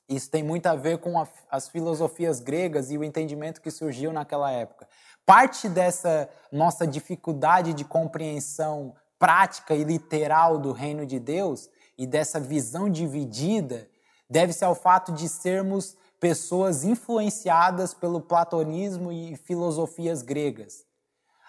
[0.08, 4.14] Isso tem muito a ver com a, as filosofias gregas e o entendimento que surgiu
[4.14, 4.88] naquela época.
[5.26, 12.40] Parte dessa nossa dificuldade de compreensão prática e literal do reino de Deus e dessa
[12.40, 13.88] visão dividida
[14.30, 20.86] deve-se ao fato de sermos pessoas influenciadas pelo platonismo e filosofias gregas.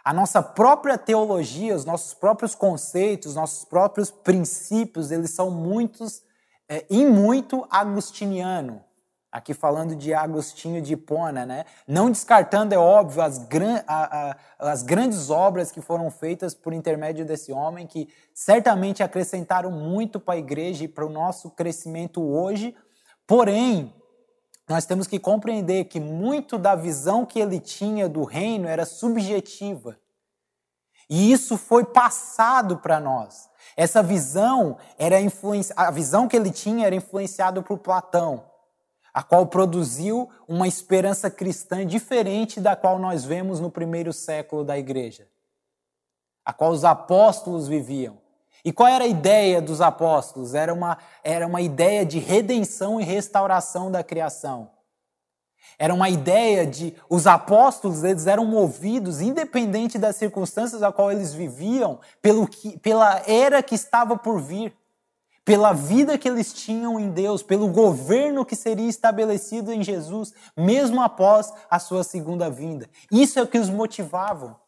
[0.04, 6.22] A nossa própria teologia, os nossos próprios conceitos, nossos próprios princípios, eles são muitos,
[6.68, 8.84] é, em muito agustiniano.
[9.36, 11.66] Aqui falando de Agostinho de Hipona, né?
[11.86, 16.72] Não descartando, é óbvio, as, gran, a, a, as grandes obras que foram feitas por
[16.72, 22.22] intermédio desse homem, que certamente acrescentaram muito para a igreja e para o nosso crescimento
[22.22, 22.74] hoje.
[23.26, 23.94] Porém,
[24.66, 29.98] nós temos que compreender que muito da visão que ele tinha do reino era subjetiva.
[31.10, 33.50] E isso foi passado para nós.
[33.76, 38.55] Essa visão era influência, a visão que ele tinha era influenciada por Platão,
[39.16, 44.76] a qual produziu uma esperança cristã diferente da qual nós vemos no primeiro século da
[44.76, 45.26] igreja,
[46.44, 48.18] a qual os apóstolos viviam.
[48.62, 50.52] E qual era a ideia dos apóstolos?
[50.52, 54.70] Era uma, era uma ideia de redenção e restauração da criação.
[55.78, 61.32] Era uma ideia de os apóstolos, eles eram movidos, independente das circunstâncias a qual eles
[61.32, 64.76] viviam, pelo que, pela era que estava por vir,
[65.46, 71.00] pela vida que eles tinham em Deus, pelo governo que seria estabelecido em Jesus, mesmo
[71.00, 72.90] após a sua segunda vinda.
[73.12, 74.60] Isso é o que os motivava.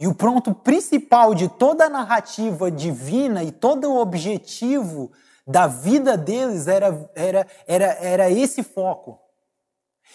[0.00, 5.12] E o ponto principal de toda a narrativa divina e todo o objetivo
[5.46, 9.20] da vida deles era, era, era, era esse foco.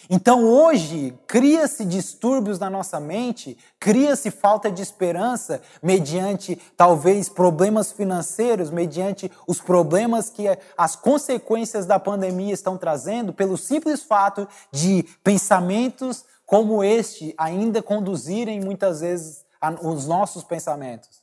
[0.08, 8.70] Então hoje cria-se distúrbios na nossa mente, cria-se falta de esperança mediante talvez problemas financeiros,
[8.70, 16.24] mediante os problemas que as consequências da pandemia estão trazendo, pelo simples fato de pensamentos
[16.46, 19.44] como este ainda conduzirem muitas vezes
[19.82, 21.20] os nossos pensamentos.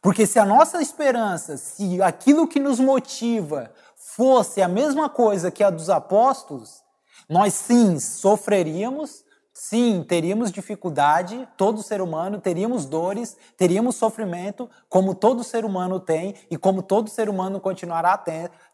[0.00, 5.62] Porque se a nossa esperança, se aquilo que nos motiva fosse a mesma coisa que
[5.62, 6.83] a dos apóstolos,
[7.28, 15.44] nós sim sofreríamos, sim teríamos dificuldade, todo ser humano teríamos dores, teríamos sofrimento, como todo
[15.44, 18.22] ser humano tem e como todo ser humano continuará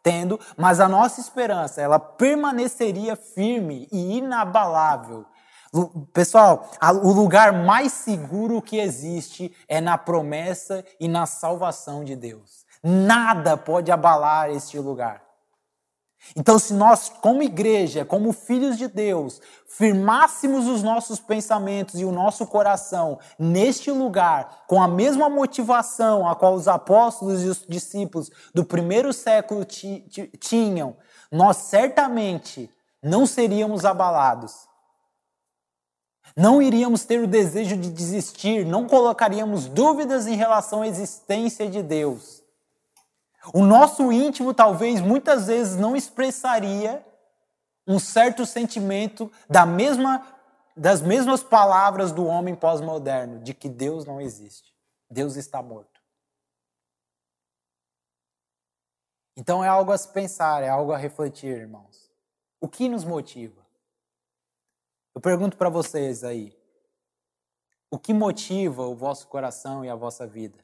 [0.03, 5.27] tendo, mas a nossa esperança, ela permaneceria firme e inabalável
[6.13, 6.69] Pessoal,
[7.05, 12.67] o lugar mais seguro que existe é na promessa e na salvação de Deus.
[12.83, 15.23] Nada pode abalar este lugar.
[16.37, 22.13] Então, se nós, como igreja, como filhos de Deus, firmássemos os nossos pensamentos e o
[22.13, 28.31] nosso coração neste lugar, com a mesma motivação a qual os apóstolos e os discípulos
[28.55, 30.97] do primeiro século tinham,
[31.33, 32.71] nós certamente
[33.03, 34.71] não seríamos abalados
[36.37, 41.83] não iríamos ter o desejo de desistir, não colocaríamos dúvidas em relação à existência de
[41.83, 42.40] Deus.
[43.55, 47.05] O nosso íntimo talvez muitas vezes não expressaria
[47.87, 50.27] um certo sentimento da mesma,
[50.77, 54.75] das mesmas palavras do homem pós-moderno, de que Deus não existe.
[55.11, 56.01] Deus está morto.
[59.37, 62.11] Então é algo a se pensar, é algo a refletir, irmãos.
[62.61, 63.67] O que nos motiva?
[65.15, 66.57] Eu pergunto para vocês aí:
[67.91, 70.63] o que motiva o vosso coração e a vossa vida?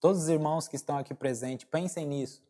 [0.00, 2.42] Todos os irmãos que estão aqui presentes, pensem nisso.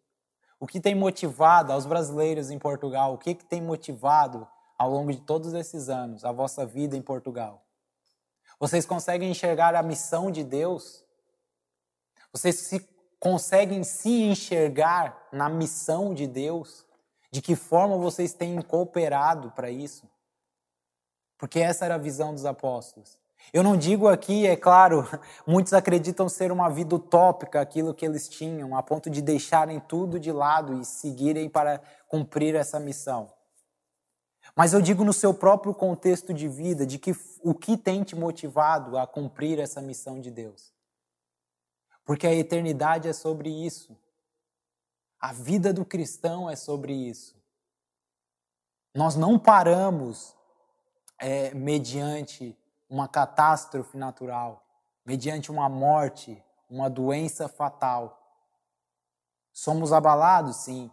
[0.58, 3.14] O que tem motivado aos brasileiros em Portugal?
[3.14, 7.02] O que, que tem motivado ao longo de todos esses anos a vossa vida em
[7.02, 7.62] Portugal?
[8.58, 11.04] Vocês conseguem enxergar a missão de Deus?
[12.32, 12.88] Vocês se,
[13.20, 16.86] conseguem se enxergar na missão de Deus?
[17.30, 20.08] De que forma vocês têm cooperado para isso?
[21.36, 23.18] Porque essa era a visão dos apóstolos.
[23.52, 25.06] Eu não digo aqui, é claro,
[25.46, 30.18] muitos acreditam ser uma vida utópica aquilo que eles tinham, a ponto de deixarem tudo
[30.18, 33.30] de lado e seguirem para cumprir essa missão.
[34.54, 38.14] Mas eu digo no seu próprio contexto de vida, de que o que tem te
[38.14, 40.72] motivado a cumprir essa missão de Deus.
[42.04, 43.96] Porque a eternidade é sobre isso.
[45.20, 47.34] A vida do cristão é sobre isso.
[48.94, 50.34] Nós não paramos
[51.18, 52.56] é, mediante
[52.88, 54.64] uma catástrofe natural,
[55.04, 58.22] mediante uma morte, uma doença fatal.
[59.52, 60.90] Somos abalados, sim.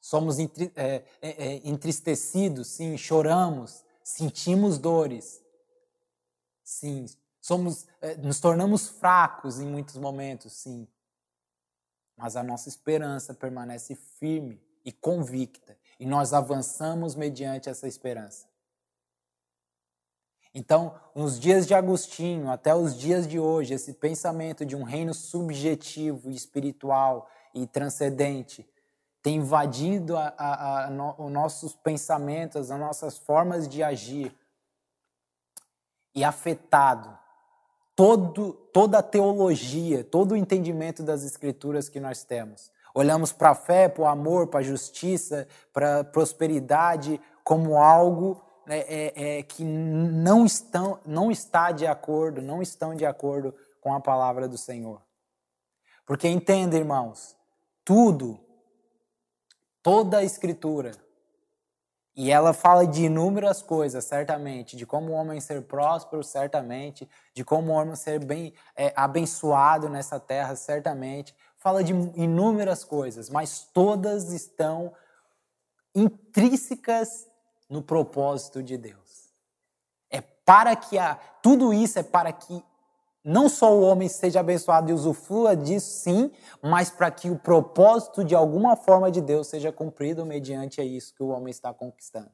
[0.00, 2.96] Somos é, é, é, entristecidos, sim.
[2.96, 5.42] Choramos, sentimos dores,
[6.62, 7.06] sim.
[7.40, 7.86] Somos,
[8.18, 10.86] nos tornamos fracos em muitos momentos, sim.
[12.16, 18.46] mas a nossa esperança permanece firme e convicta, e nós avançamos mediante essa esperança.
[20.54, 25.12] Então, nos dias de Agostinho até os dias de hoje, esse pensamento de um reino
[25.12, 28.68] subjetivo, espiritual e transcendente
[29.22, 34.34] tem invadido a, a, a no, os nossos pensamentos, as nossas formas de agir
[36.14, 37.18] e afetado
[37.98, 42.70] todo, toda a teologia, todo o entendimento das escrituras que nós temos.
[42.94, 48.40] Olhamos para a fé, para o amor, para a justiça, para a prosperidade como algo
[48.68, 53.94] é, é, é, que não, estão, não está de acordo, não estão de acordo com
[53.94, 55.02] a palavra do Senhor.
[56.04, 57.36] Porque entenda, irmãos,
[57.84, 58.38] tudo,
[59.82, 60.92] toda a escritura,
[62.14, 67.44] e ela fala de inúmeras coisas, certamente, de como o homem ser próspero, certamente, de
[67.44, 71.32] como o homem ser bem é, abençoado nessa terra, certamente.
[71.56, 74.92] Fala de inúmeras coisas, mas todas estão
[75.94, 77.27] intrínsecas
[77.68, 79.32] no propósito de Deus.
[80.10, 82.62] É para que a tudo isso é para que
[83.22, 86.30] não só o homem seja abençoado e usufrua disso, sim,
[86.62, 91.22] mas para que o propósito de alguma forma de Deus seja cumprido mediante isso que
[91.22, 92.30] o homem está conquistando.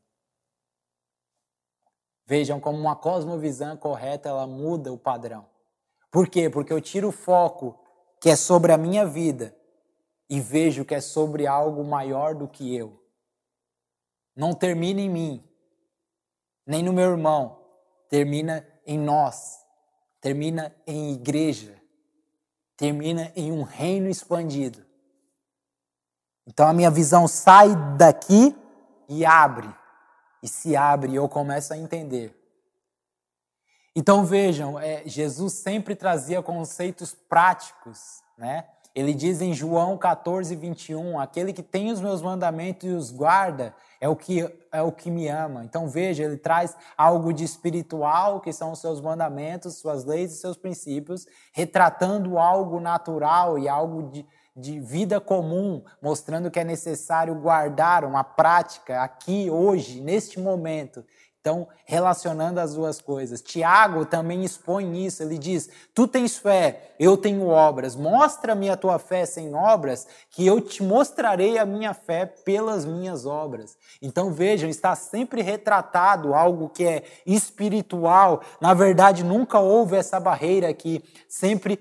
[2.26, 5.46] Vejam como uma cosmovisão correta ela muda o padrão.
[6.10, 6.48] Por quê?
[6.48, 7.78] Porque eu tiro o foco
[8.20, 9.54] que é sobre a minha vida
[10.30, 13.03] e vejo que é sobre algo maior do que eu.
[14.36, 15.44] Não termina em mim,
[16.66, 17.60] nem no meu irmão,
[18.08, 19.64] termina em nós
[20.24, 21.78] termina em igreja,
[22.78, 24.82] termina em um reino expandido.
[26.46, 28.56] Então a minha visão sai daqui
[29.06, 29.68] e abre,
[30.42, 32.34] e se abre, e eu começo a entender.
[33.94, 38.66] Então vejam, é, Jesus sempre trazia conceitos práticos, né?
[38.94, 43.74] Ele diz em João 14, 21, aquele que tem os meus mandamentos e os guarda
[44.00, 45.64] é o que é o que me ama.
[45.64, 50.36] Então veja, ele traz algo de espiritual, que são os seus mandamentos, suas leis e
[50.36, 54.24] seus princípios, retratando algo natural e algo de,
[54.56, 61.04] de vida comum, mostrando que é necessário guardar uma prática aqui, hoje, neste momento,
[61.44, 63.42] então, relacionando as duas coisas.
[63.42, 65.22] Tiago também expõe isso.
[65.22, 67.94] Ele diz: Tu tens fé, eu tenho obras.
[67.94, 73.26] Mostra-me a tua fé sem obras, que eu te mostrarei a minha fé pelas minhas
[73.26, 73.76] obras.
[74.00, 78.40] Então, vejam, está sempre retratado algo que é espiritual.
[78.58, 81.04] Na verdade, nunca houve essa barreira aqui.
[81.28, 81.78] Sempre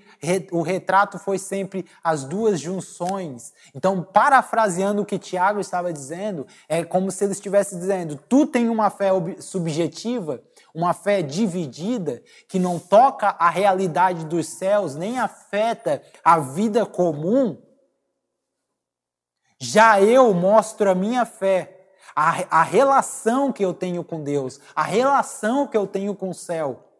[0.52, 3.54] o retrato foi sempre as duas junções.
[3.74, 8.68] Então, parafraseando o que Tiago estava dizendo, é como se ele estivesse dizendo: Tu tens
[8.68, 9.10] uma fé
[9.54, 10.42] subjetiva,
[10.74, 17.62] uma fé dividida, que não toca a realidade dos céus, nem afeta a vida comum,
[19.60, 21.86] já eu mostro a minha fé,
[22.16, 26.34] a, a relação que eu tenho com Deus, a relação que eu tenho com o
[26.34, 26.90] céu,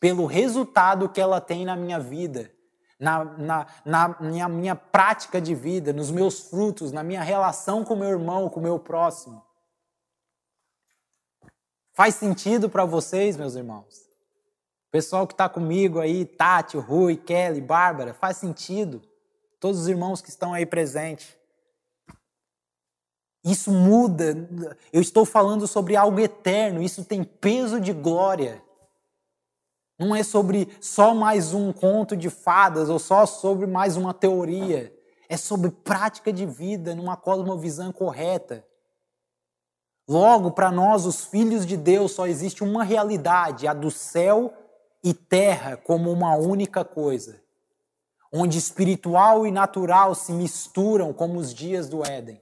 [0.00, 2.50] pelo resultado que ela tem na minha vida.
[2.98, 7.94] Na, na, na minha, minha prática de vida, nos meus frutos, na minha relação com
[7.94, 9.40] meu irmão, com meu próximo.
[11.98, 14.08] Faz sentido para vocês, meus irmãos?
[14.88, 19.02] Pessoal que está comigo aí, Tati, Rui, Kelly, Bárbara, faz sentido?
[19.58, 21.36] Todos os irmãos que estão aí presentes.
[23.44, 24.48] Isso muda.
[24.92, 28.62] Eu estou falando sobre algo eterno, isso tem peso de glória.
[29.98, 34.96] Não é sobre só mais um conto de fadas ou só sobre mais uma teoria.
[35.28, 38.64] É sobre prática de vida numa cosmovisão correta.
[40.08, 44.54] Logo, para nós, os filhos de Deus, só existe uma realidade, a do céu
[45.04, 47.42] e terra como uma única coisa,
[48.32, 52.40] onde espiritual e natural se misturam como os dias do Éden.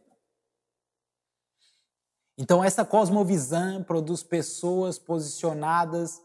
[2.38, 6.22] Então, essa cosmovisão produz pessoas posicionadas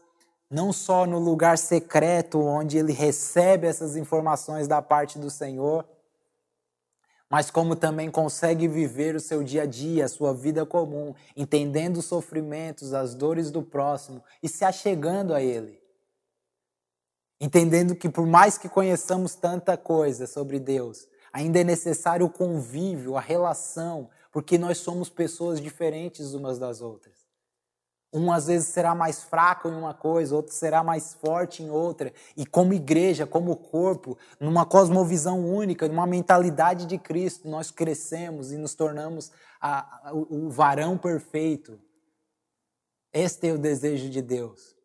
[0.52, 5.84] não só no lugar secreto onde ele recebe essas informações da parte do Senhor,
[7.32, 11.96] mas como também consegue viver o seu dia a dia, a sua vida comum, entendendo
[11.96, 15.80] os sofrimentos, as dores do próximo e se achegando a Ele.
[17.40, 23.16] Entendendo que, por mais que conheçamos tanta coisa sobre Deus, ainda é necessário o convívio,
[23.16, 27.21] a relação, porque nós somos pessoas diferentes umas das outras.
[28.12, 32.12] Um às vezes será mais fraco em uma coisa, outro será mais forte em outra.
[32.36, 38.58] E como igreja, como corpo, numa cosmovisão única, numa mentalidade de Cristo, nós crescemos e
[38.58, 41.80] nos tornamos a, a, o varão perfeito.
[43.12, 44.76] Este é o desejo de Deus.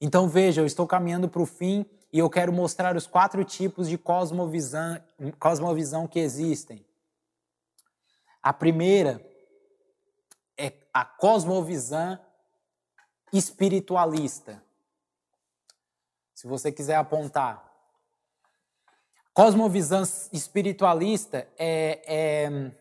[0.00, 3.88] Então veja, eu estou caminhando para o fim e eu quero mostrar os quatro tipos
[3.88, 4.98] de cosmovisão,
[5.38, 6.84] cosmovisão que existem.
[8.42, 9.24] A primeira
[10.56, 12.18] é a cosmovisão
[13.32, 14.62] espiritualista.
[16.34, 17.70] Se você quiser apontar.
[19.32, 22.72] Cosmovisão espiritualista é, é,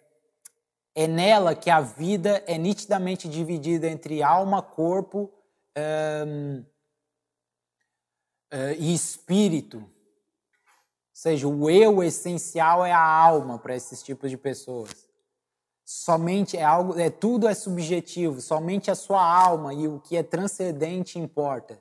[0.95, 5.31] é nela que a vida é nitidamente dividida entre alma, corpo
[8.77, 9.77] e espírito.
[9.77, 9.87] Ou
[11.13, 15.10] seja, o eu essencial é a alma para esses tipos de pessoas.
[15.93, 20.23] Somente é algo, é tudo é subjetivo, somente a sua alma e o que é
[20.23, 21.77] transcendente importa.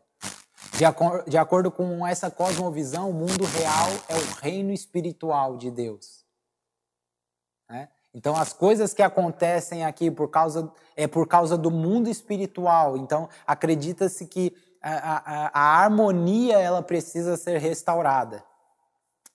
[0.76, 5.70] De, acor de acordo com essa cosmovisão, o mundo real é o reino espiritual de
[5.70, 6.24] Deus.
[7.68, 7.88] Né?
[8.12, 12.96] Então, as coisas que acontecem aqui por causa, é por causa do mundo espiritual.
[12.96, 14.52] Então, acredita-se que
[14.82, 18.42] a, a, a harmonia ela precisa ser restaurada.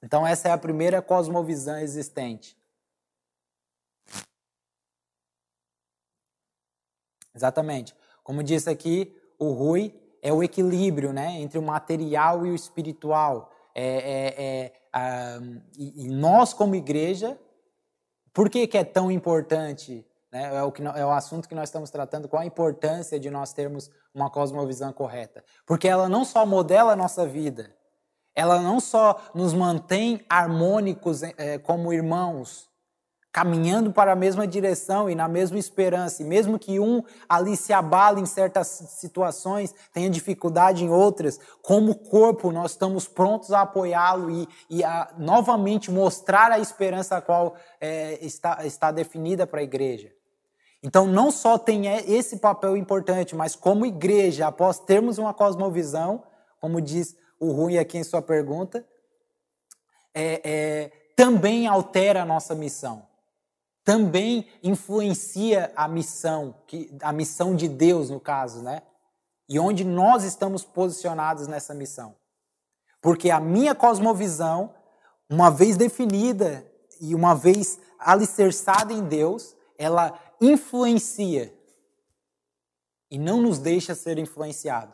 [0.04, 2.58] Então, essa é a primeira cosmovisão existente.
[7.36, 7.96] Exatamente.
[8.24, 13.52] Como disse aqui o Rui, é o equilíbrio né, entre o material e o espiritual.
[13.76, 15.40] É, é, é, ah,
[15.78, 17.38] e, nós, como igreja,
[18.34, 20.04] por que, que é tão importante?
[20.32, 23.30] Né, é, o que, é o assunto que nós estamos tratando, qual a importância de
[23.30, 25.44] nós termos uma cosmovisão correta.
[25.66, 27.76] Porque ela não só modela a nossa vida,
[28.34, 32.70] ela não só nos mantém harmônicos é, como irmãos,
[33.36, 36.24] caminhando para a mesma direção e na mesma esperança.
[36.24, 41.96] E mesmo que um ali se abale em certas situações, tenha dificuldade em outras, como
[41.96, 47.58] corpo, nós estamos prontos a apoiá-lo e, e, a novamente mostrar a esperança a qual
[47.82, 50.14] é, está, está definida para a igreja.
[50.82, 56.24] Então, não só tem esse papel importante, mas como igreja, após termos uma cosmovisão,
[56.62, 58.88] como diz o Rui aqui em sua pergunta,
[60.14, 63.14] é, é, também altera a nossa missão
[63.86, 68.82] também influencia a missão, que, a missão de Deus, no caso, né?
[69.48, 72.16] E onde nós estamos posicionados nessa missão.
[73.00, 74.74] Porque a minha cosmovisão,
[75.30, 76.66] uma vez definida
[77.00, 81.54] e uma vez alicerçada em Deus, ela influencia
[83.12, 84.94] e não nos deixa ser influenciado.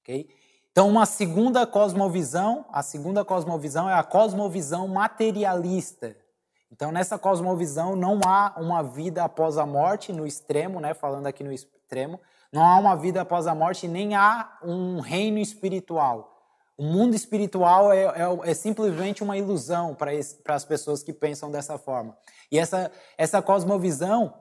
[0.00, 0.28] Ok?
[0.72, 6.16] Então, uma segunda cosmovisão, a segunda cosmovisão é a cosmovisão materialista.
[6.70, 10.94] Então, nessa cosmovisão, não há uma vida após a morte, no extremo, né?
[10.94, 12.20] falando aqui no extremo,
[12.52, 16.36] não há uma vida após a morte, nem há um reino espiritual.
[16.76, 20.12] O mundo espiritual é, é, é simplesmente uma ilusão para
[20.54, 22.16] as pessoas que pensam dessa forma.
[22.50, 24.34] E essa, essa cosmovisão,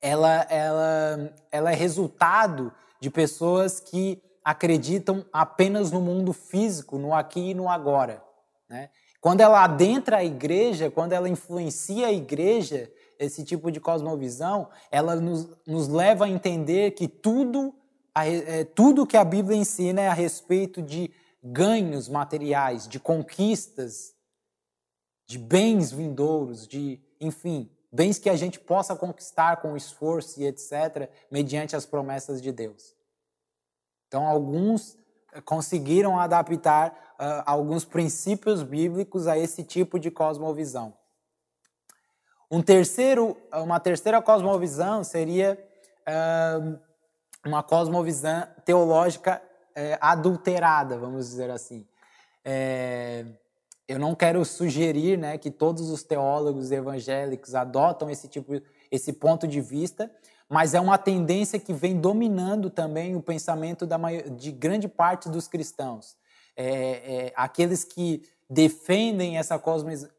[0.00, 7.50] ela, ela, ela é resultado de pessoas que acreditam apenas no mundo físico, no aqui
[7.50, 8.22] e no agora.
[8.68, 8.90] Né?
[9.24, 15.16] Quando ela adentra a igreja, quando ela influencia a igreja, esse tipo de cosmovisão, ela
[15.16, 17.74] nos, nos leva a entender que tudo,
[18.14, 21.10] é, tudo que a Bíblia ensina é a respeito de
[21.42, 24.14] ganhos materiais, de conquistas,
[25.26, 31.08] de bens vindouros, de, enfim, bens que a gente possa conquistar com esforço e etc.,
[31.30, 32.94] mediante as promessas de Deus.
[34.06, 34.98] Então, alguns
[35.42, 40.94] conseguiram adaptar uh, alguns princípios bíblicos a esse tipo de cosmovisão.
[42.50, 45.58] Um terceiro, uma terceira cosmovisão seria
[46.08, 46.78] uh,
[47.44, 51.86] uma cosmovisão teológica uh, adulterada, vamos dizer assim.
[52.44, 53.24] É,
[53.88, 58.60] eu não quero sugerir né, que todos os teólogos evangélicos adotam esse tipo,
[58.90, 60.10] esse ponto de vista,
[60.54, 65.48] mas é uma tendência que vem dominando também o pensamento maior, de grande parte dos
[65.48, 66.16] cristãos.
[66.56, 69.60] É, é, aqueles que defendem essa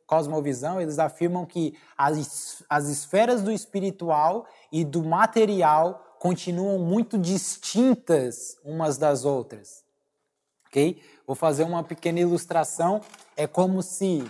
[0.06, 8.58] cosmovisão, eles afirmam que as, as esferas do espiritual e do material continuam muito distintas
[8.62, 9.86] umas das outras.
[10.68, 11.02] Ok?
[11.26, 13.00] Vou fazer uma pequena ilustração.
[13.38, 14.30] É como se.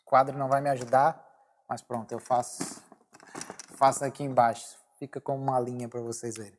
[0.00, 1.27] O quadro não vai me ajudar,
[1.68, 2.82] mas pronto, eu faço,
[3.74, 4.76] faço aqui embaixo.
[4.98, 6.58] Fica como uma linha para vocês verem.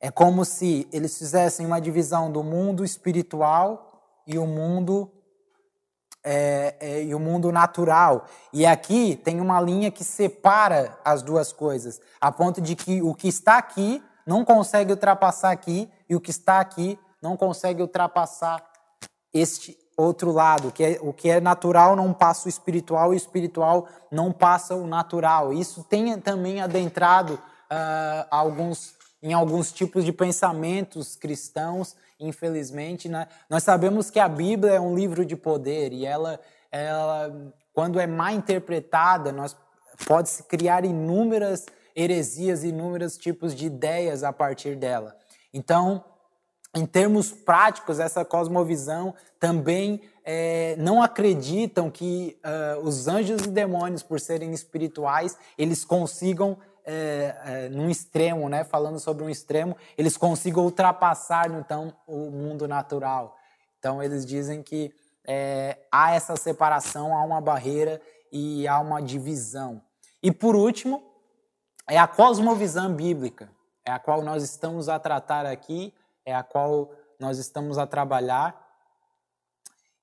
[0.00, 5.12] É como se eles fizessem uma divisão do mundo espiritual e o mundo
[6.22, 8.26] é, é, e o mundo natural.
[8.52, 13.14] E aqui tem uma linha que separa as duas coisas, a ponto de que o
[13.14, 18.64] que está aqui não consegue ultrapassar aqui e o que está aqui não consegue ultrapassar
[19.34, 23.18] este outro lado, que é, o que é natural não passa o espiritual e o
[23.18, 25.52] espiritual não passa o natural.
[25.52, 33.08] Isso tem também adentrado uh, alguns em alguns tipos de pensamentos cristãos, infelizmente.
[33.08, 33.28] Né?
[33.48, 36.40] Nós sabemos que a Bíblia é um livro de poder e ela,
[36.72, 39.56] ela quando é mal interpretada, nós
[40.06, 45.16] pode-se criar inúmeras heresias, inúmeros tipos de ideias a partir dela.
[45.52, 46.02] Então,
[46.74, 54.02] em termos práticos, essa cosmovisão também é, não acreditam que uh, os anjos e demônios,
[54.02, 60.16] por serem espirituais, eles consigam, é, é, num extremo, né, falando sobre um extremo, eles
[60.16, 63.36] consigam ultrapassar então o mundo natural.
[63.78, 64.92] Então eles dizem que
[65.26, 68.00] é, há essa separação, há uma barreira
[68.30, 69.82] e há uma divisão.
[70.22, 71.02] E por último,
[71.88, 73.50] é a cosmovisão bíblica,
[73.84, 75.92] é a qual nós estamos a tratar aqui,
[76.24, 78.68] é a qual nós estamos a trabalhar.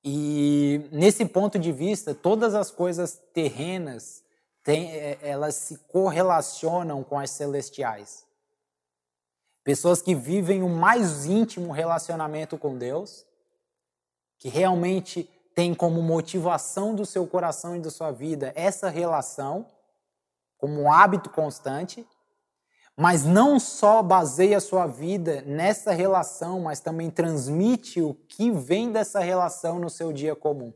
[0.04, 4.24] E nesse ponto de vista, todas as coisas terrenas,
[4.64, 8.26] tem, é, elas se correlacionam com as celestiais.
[9.64, 13.26] Pessoas que vivem o mais íntimo relacionamento com Deus,
[14.40, 19.66] que realmente têm como motivação do seu coração e da sua vida essa relação,
[20.58, 22.08] como um hábito constante,
[22.98, 28.92] mas não só baseia a sua vida nessa relação, mas também transmite o que vem
[28.92, 30.74] dessa relação no seu dia comum.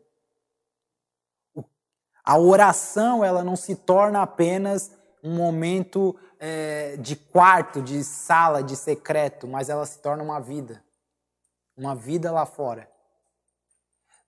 [2.24, 4.92] A oração ela não se torna apenas
[5.24, 10.84] um momento é, de quarto, de sala, de secreto, mas ela se torna uma vida,
[11.76, 12.91] uma vida lá fora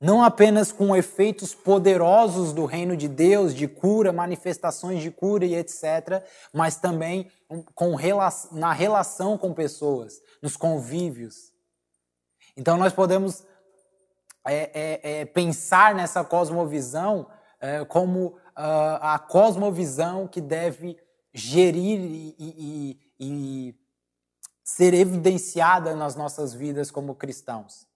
[0.03, 5.55] não apenas com efeitos poderosos do reino de Deus, de cura, manifestações de cura e
[5.55, 7.31] etc., mas também
[7.73, 7.95] com,
[8.51, 11.53] na relação com pessoas, nos convívios.
[12.57, 13.45] Então nós podemos
[14.45, 17.25] é, é, é, pensar nessa cosmovisão
[17.61, 20.97] é, como uh, a cosmovisão que deve
[21.33, 23.75] gerir e, e, e
[24.65, 27.92] ser evidenciada nas nossas vidas como cristãos.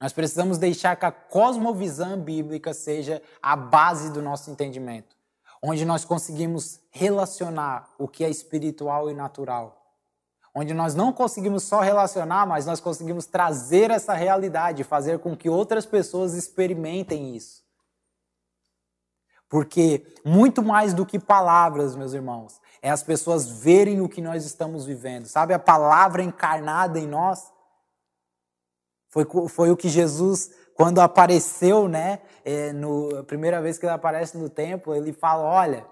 [0.00, 5.14] Nós precisamos deixar que a cosmovisão bíblica seja a base do nosso entendimento,
[5.62, 9.76] onde nós conseguimos relacionar o que é espiritual e natural.
[10.54, 15.48] Onde nós não conseguimos só relacionar, mas nós conseguimos trazer essa realidade, fazer com que
[15.48, 17.62] outras pessoas experimentem isso.
[19.48, 24.44] Porque muito mais do que palavras, meus irmãos, é as pessoas verem o que nós
[24.44, 25.26] estamos vivendo.
[25.26, 27.52] Sabe a palavra encarnada em nós?
[29.10, 34.38] Foi, foi o que Jesus, quando apareceu, né, é, no, primeira vez que ele aparece
[34.38, 35.84] no templo, ele fala: olha,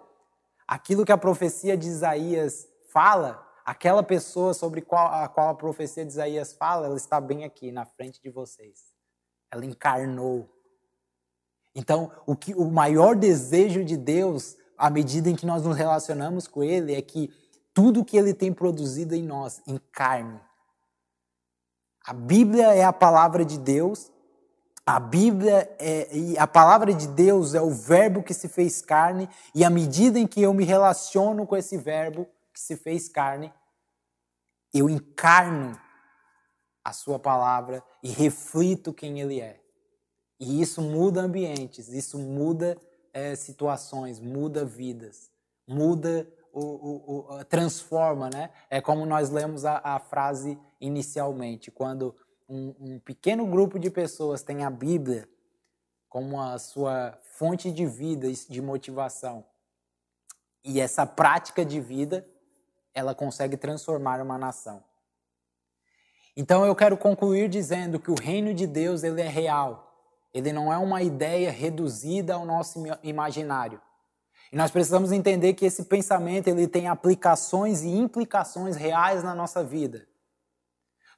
[0.67, 6.05] aquilo que a profecia de Isaías fala, aquela pessoa sobre qual, a qual a profecia
[6.05, 8.95] de Isaías fala, ela está bem aqui na frente de vocês.
[9.51, 10.49] Ela encarnou.
[11.75, 16.47] Então, o, que, o maior desejo de Deus, à medida em que nós nos relacionamos
[16.47, 17.33] com Ele, é que
[17.75, 20.41] tudo que Ele tem produzido em nós encarne
[22.09, 24.11] a Bíblia é a palavra de Deus.
[24.87, 29.63] A Bíblia é, a palavra de Deus é o verbo que se fez carne, e
[29.63, 33.53] à medida em que eu me relaciono com esse verbo que se fez carne,
[34.73, 35.79] eu encarno
[36.83, 39.61] a sua palavra e reflito quem ele é.
[40.41, 42.79] E isso muda ambientes, isso muda
[43.13, 45.31] é, situações, muda vidas,
[45.67, 48.51] muda o, o, transforma, né?
[48.69, 52.15] É como nós lemos a, a frase inicialmente, quando
[52.49, 55.29] um, um, pequeno grupo de pessoas tem a Bíblia
[56.09, 59.45] como a sua fonte de vida de motivação.
[60.65, 62.27] E essa prática de vida,
[62.95, 64.83] ela consegue transformar uma nação.
[66.37, 69.89] Então eu quero concluir dizendo que o reino de Deus ele é real.
[70.33, 73.81] Ele não é uma ideia reduzida ao nosso imaginário.
[74.53, 79.63] E nós precisamos entender que esse pensamento ele tem aplicações e implicações reais na nossa
[79.63, 80.07] vida.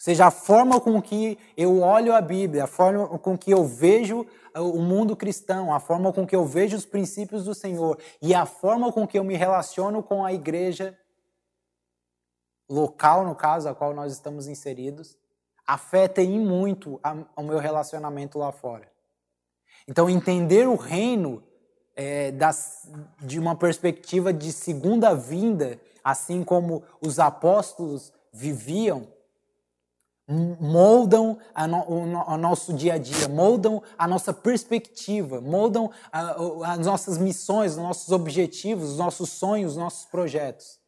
[0.00, 3.66] Ou seja, a forma com que eu olho a Bíblia, a forma com que eu
[3.66, 8.34] vejo o mundo cristão, a forma com que eu vejo os princípios do Senhor e
[8.34, 10.98] a forma com que eu me relaciono com a igreja
[12.68, 15.18] local, no caso, a qual nós estamos inseridos,
[15.66, 16.98] afeta em muito
[17.36, 18.90] o meu relacionamento lá fora.
[19.86, 21.42] Então, entender o reino
[21.96, 22.88] é, das,
[23.20, 29.06] de uma perspectiva de segunda vinda, assim como os apóstolos viviam,
[30.60, 36.72] moldam a no, o, o, nosso dia a dia, moldam a nossa perspectiva, moldam a,
[36.72, 40.78] as nossas missões, os nossos objetivos, os nossos sonhos, os nossos projetos.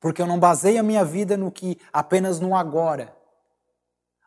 [0.00, 3.14] Porque eu não baseio a minha vida no que apenas no agora.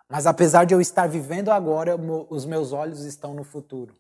[0.08, 1.96] Mas apesar de eu estar vivendo agora,
[2.30, 3.94] os meus olhos estão no futuro.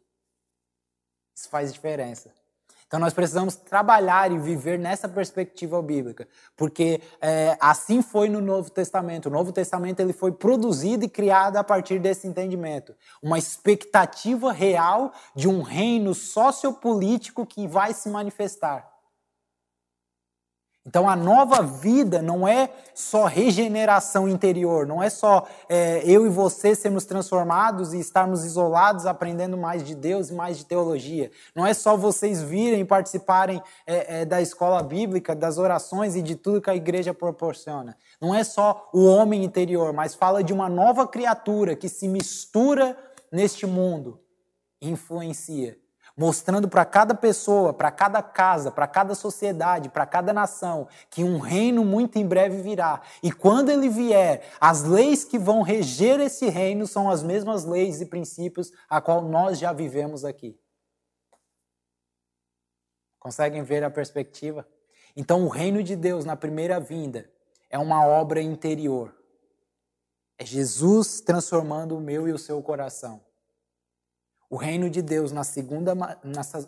[1.35, 2.31] Isso faz diferença.
[2.87, 8.69] Então nós precisamos trabalhar e viver nessa perspectiva bíblica, porque é, assim foi no Novo
[8.69, 9.25] Testamento.
[9.25, 15.11] O Novo Testamento ele foi produzido e criado a partir desse entendimento, uma expectativa real
[15.35, 18.94] de um reino sociopolítico que vai se manifestar.
[20.87, 26.29] Então a nova vida não é só regeneração interior, não é só é, eu e
[26.29, 31.31] você sermos transformados e estarmos isolados aprendendo mais de Deus e mais de teologia.
[31.55, 36.21] Não é só vocês virem e participarem é, é, da escola bíblica, das orações e
[36.21, 37.97] de tudo que a igreja proporciona.
[38.21, 42.95] Não é só o homem interior, mas fala de uma nova criatura que se mistura
[43.31, 44.19] neste mundo
[44.79, 45.77] influencia
[46.17, 51.39] mostrando para cada pessoa, para cada casa, para cada sociedade, para cada nação, que um
[51.39, 53.01] reino muito em breve virá.
[53.21, 57.99] E quando ele vier, as leis que vão reger esse reino são as mesmas leis
[57.99, 60.57] e princípios a qual nós já vivemos aqui.
[63.19, 64.65] Conseguem ver a perspectiva?
[65.15, 67.29] Então, o reino de Deus na primeira vinda
[67.69, 69.13] é uma obra interior.
[70.37, 73.21] É Jesus transformando o meu e o seu coração.
[74.49, 76.15] O reino de Deus na segunda, na,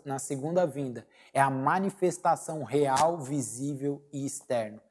[0.04, 4.82] na segunda vinda é a manifestação real, visível e externa.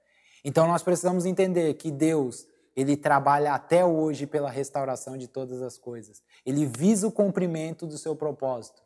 [0.44, 5.76] Então nós precisamos entender que Deus, ele trabalha até hoje pela restauração de todas as
[5.76, 6.22] coisas.
[6.44, 8.80] Ele visa o cumprimento do seu propósito.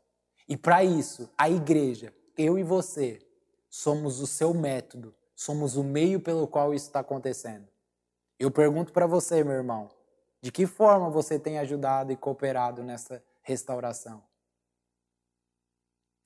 [0.49, 3.21] E para isso, a igreja, eu e você,
[3.69, 7.69] somos o seu método, somos o meio pelo qual isso está acontecendo.
[8.39, 9.91] Eu pergunto para você, meu irmão,
[10.41, 14.23] de que forma você tem ajudado e cooperado nessa restauração.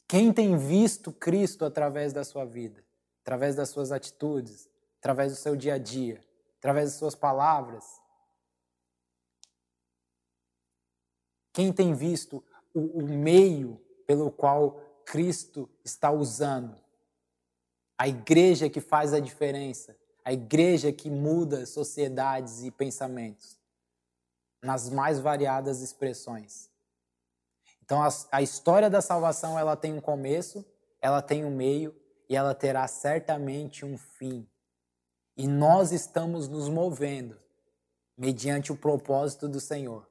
[0.07, 2.85] Quem tem visto Cristo através da sua vida,
[3.23, 4.69] através das suas atitudes,
[4.99, 6.23] através do seu dia a dia,
[6.59, 7.85] através das suas palavras?
[11.53, 12.45] Quem tem visto
[12.75, 16.77] o, o meio pelo qual Cristo está usando?
[17.97, 23.59] A igreja que faz a diferença, a igreja que muda sociedades e pensamentos
[24.63, 26.74] nas mais variadas expressões.
[27.85, 30.65] Então a, a história da salvação ela tem um começo,
[31.01, 31.95] ela tem um meio
[32.29, 34.49] e ela terá certamente um fim.
[35.37, 37.37] E nós estamos nos movendo
[38.17, 40.09] mediante o propósito do Senhor.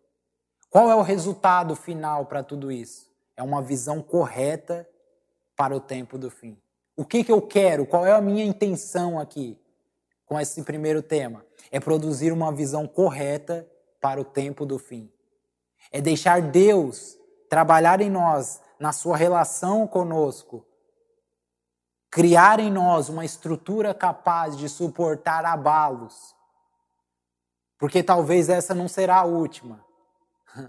[0.70, 3.10] Qual é o resultado final para tudo isso?
[3.36, 4.88] É uma visão correta
[5.56, 6.58] para o tempo do fim.
[6.96, 7.86] O que, que eu quero?
[7.86, 9.60] Qual é a minha intenção aqui
[10.26, 11.44] com esse primeiro tema?
[11.72, 13.68] É produzir uma visão correta
[14.00, 15.12] para o tempo do fim.
[15.92, 17.18] É deixar Deus
[17.54, 20.66] trabalhar em nós, na sua relação conosco,
[22.10, 26.36] criar em nós uma estrutura capaz de suportar abalos.
[27.78, 29.86] Porque talvez essa não será a última.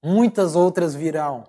[0.00, 1.44] Muitas outras virão.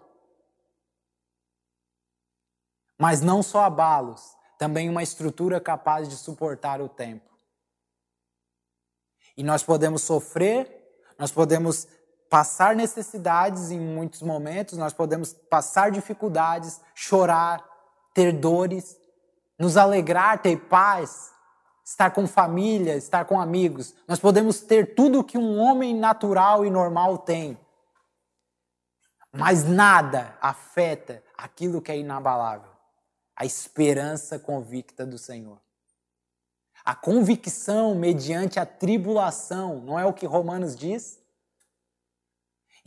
[2.98, 7.30] Mas não só abalos, também uma estrutura capaz de suportar o tempo.
[9.38, 10.68] E nós podemos sofrer,
[11.16, 11.88] nós podemos
[12.30, 17.64] passar necessidades em muitos momentos, nós podemos passar dificuldades, chorar,
[18.14, 18.98] ter dores,
[19.58, 21.32] nos alegrar, ter paz,
[21.84, 23.96] estar com família, estar com amigos.
[24.08, 27.58] Nós podemos ter tudo que um homem natural e normal tem.
[29.32, 32.80] Mas nada afeta aquilo que é inabalável
[33.40, 35.62] a esperança convicta do Senhor.
[36.84, 41.18] A convicção mediante a tribulação, não é o que Romanos diz?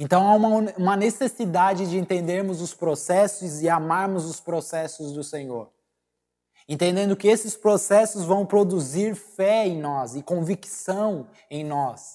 [0.03, 5.73] Então há uma, uma necessidade de entendermos os processos e amarmos os processos do Senhor.
[6.69, 12.15] Entendendo que esses processos vão produzir fé em nós e convicção em nós.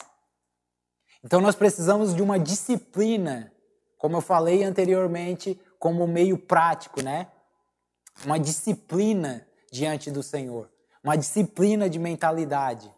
[1.23, 3.53] Então nós precisamos de uma disciplina,
[3.97, 7.31] como eu falei anteriormente, como meio prático, né?
[8.25, 10.69] Uma disciplina diante do Senhor,
[11.01, 12.93] uma disciplina de mentalidade.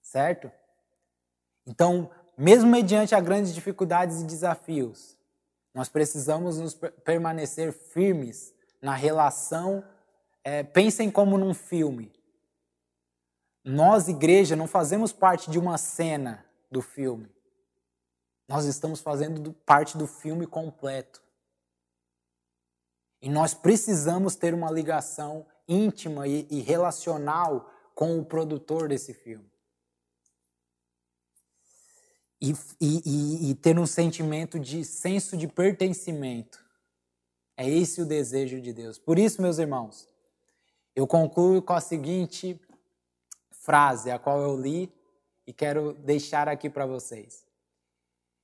[0.00, 0.50] Certo?
[1.66, 5.16] Então, mesmo mediante a grandes dificuldades e desafios,
[5.72, 6.74] nós precisamos nos
[7.04, 9.82] permanecer firmes na relação.
[10.44, 12.12] É, pensem como num filme.
[13.64, 17.34] Nós, igreja, não fazemos parte de uma cena do filme.
[18.46, 21.22] Nós estamos fazendo parte do filme completo.
[23.20, 29.55] E nós precisamos ter uma ligação íntima e relacional com o produtor desse filme
[32.40, 36.64] e, e, e, ter um sentimento de senso de pertencimento.
[37.56, 38.98] É esse o desejo de Deus.
[38.98, 40.06] Por isso, meus irmãos,
[40.94, 42.60] eu concluo com a seguinte
[43.50, 44.92] frase, a qual eu li
[45.46, 47.46] e quero deixar aqui para vocês.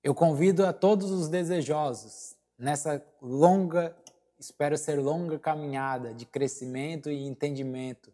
[0.03, 3.95] Eu convido a todos os desejosos nessa longa
[4.43, 8.13] espero ser longa caminhada de crescimento e entendimento.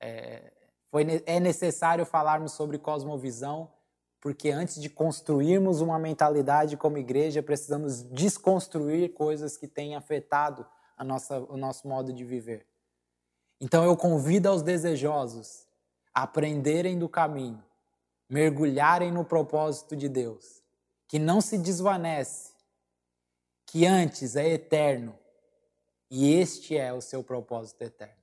[0.00, 0.52] É,
[0.86, 3.70] foi, é necessário falarmos sobre cosmovisão,
[4.20, 10.66] porque antes de construirmos uma mentalidade como igreja, precisamos desconstruir coisas que têm afetado
[10.96, 12.66] a nossa, o nosso modo de viver.
[13.60, 15.66] Então eu convido aos desejosos
[16.14, 17.62] a aprenderem do caminho,
[18.28, 20.62] mergulharem no propósito de Deus,
[21.08, 22.50] que não se desvanece,
[23.64, 25.18] que antes é eterno
[26.10, 28.20] e este é o seu propósito eterno.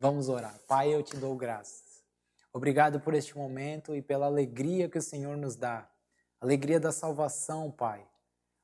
[0.00, 0.56] Vamos orar.
[0.68, 1.87] Pai, eu te dou graças.
[2.58, 5.88] Obrigado por este momento e pela alegria que o Senhor nos dá.
[6.40, 8.04] Alegria da salvação, Pai.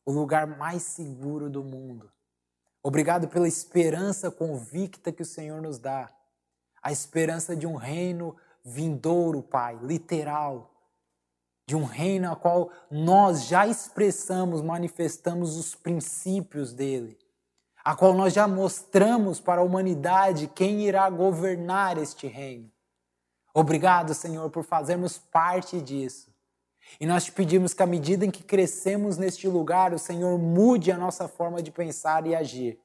[0.05, 2.11] O lugar mais seguro do mundo.
[2.82, 6.12] Obrigado pela esperança convicta que o Senhor nos dá.
[6.82, 8.34] A esperança de um reino
[8.64, 10.74] vindouro, Pai, literal.
[11.64, 17.16] De um reino a qual nós já expressamos, manifestamos os princípios dele.
[17.84, 22.73] A qual nós já mostramos para a humanidade quem irá governar este reino.
[23.55, 26.34] Obrigado, Senhor, por fazermos parte disso.
[27.00, 30.90] E nós te pedimos que, à medida em que crescemos neste lugar, o Senhor mude
[30.90, 32.80] a nossa forma de pensar e agir.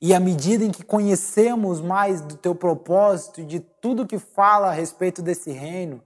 [0.00, 4.68] E à medida em que conhecemos mais do teu propósito e de tudo que fala
[4.68, 6.02] a respeito desse reino,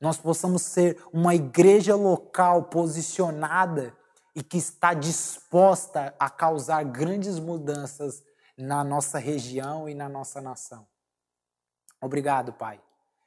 [0.00, 3.94] nós possamos ser uma igreja local posicionada
[4.34, 8.22] e que está disposta a causar grandes mudanças
[8.56, 10.86] na nossa região e na nossa nação.
[12.00, 12.80] Obrigado, Pai.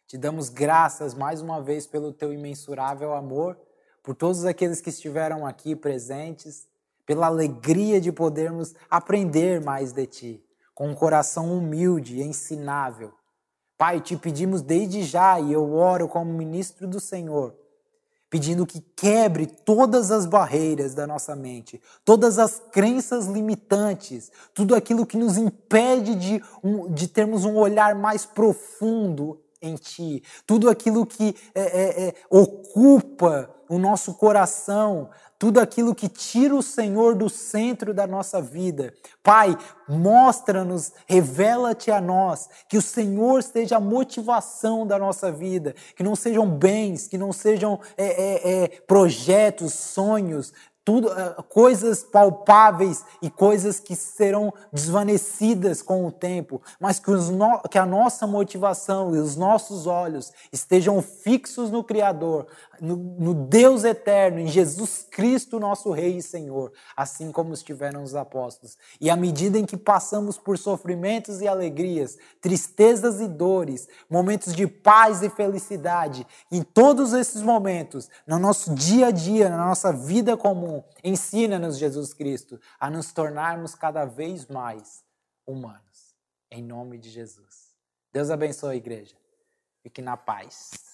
[0.07, 3.57] Te damos graças mais uma vez pelo teu imensurável amor,
[4.01, 6.67] por todos aqueles que estiveram aqui presentes,
[7.05, 13.13] pela alegria de podermos aprender mais de ti, com um coração humilde e ensinável.
[13.77, 17.55] Pai, te pedimos desde já, e eu oro como ministro do Senhor,
[18.33, 25.05] pedindo que quebre todas as barreiras da nossa mente, todas as crenças limitantes, tudo aquilo
[25.05, 26.41] que nos impede de,
[26.89, 33.51] de termos um olhar mais profundo em Ti, tudo aquilo que é, é, é, ocupa
[33.69, 38.93] o nosso coração, tudo aquilo que tira o Senhor do centro da nossa vida.
[39.21, 39.57] Pai,
[39.87, 46.15] mostra-nos, revela-te a nós, que o Senhor seja a motivação da nossa vida, que não
[46.15, 50.53] sejam bens, que não sejam é, é, é, projetos, sonhos,
[50.85, 57.59] tudo, eh, coisas palpáveis e coisas que serão desvanecidas com o tempo, mas que, no,
[57.69, 62.47] que, a nossa motivação e os nossos olhos estejam fixos no Criador,
[62.81, 68.15] no, no Deus eterno, em Jesus Cristo, nosso Rei e Senhor, assim como estiveram os
[68.15, 68.77] apóstolos.
[68.99, 74.67] E à medida em que passamos por sofrimentos e alegrias, tristezas e dores, momentos de
[74.67, 80.35] paz e felicidade, em todos esses momentos, no nosso dia a dia, na nossa vida
[80.35, 85.03] comum, ensina-nos, Jesus Cristo, a nos tornarmos cada vez mais
[85.45, 86.15] humanos.
[86.49, 87.73] Em nome de Jesus.
[88.11, 89.15] Deus abençoe a igreja.
[89.81, 90.92] Fique na paz.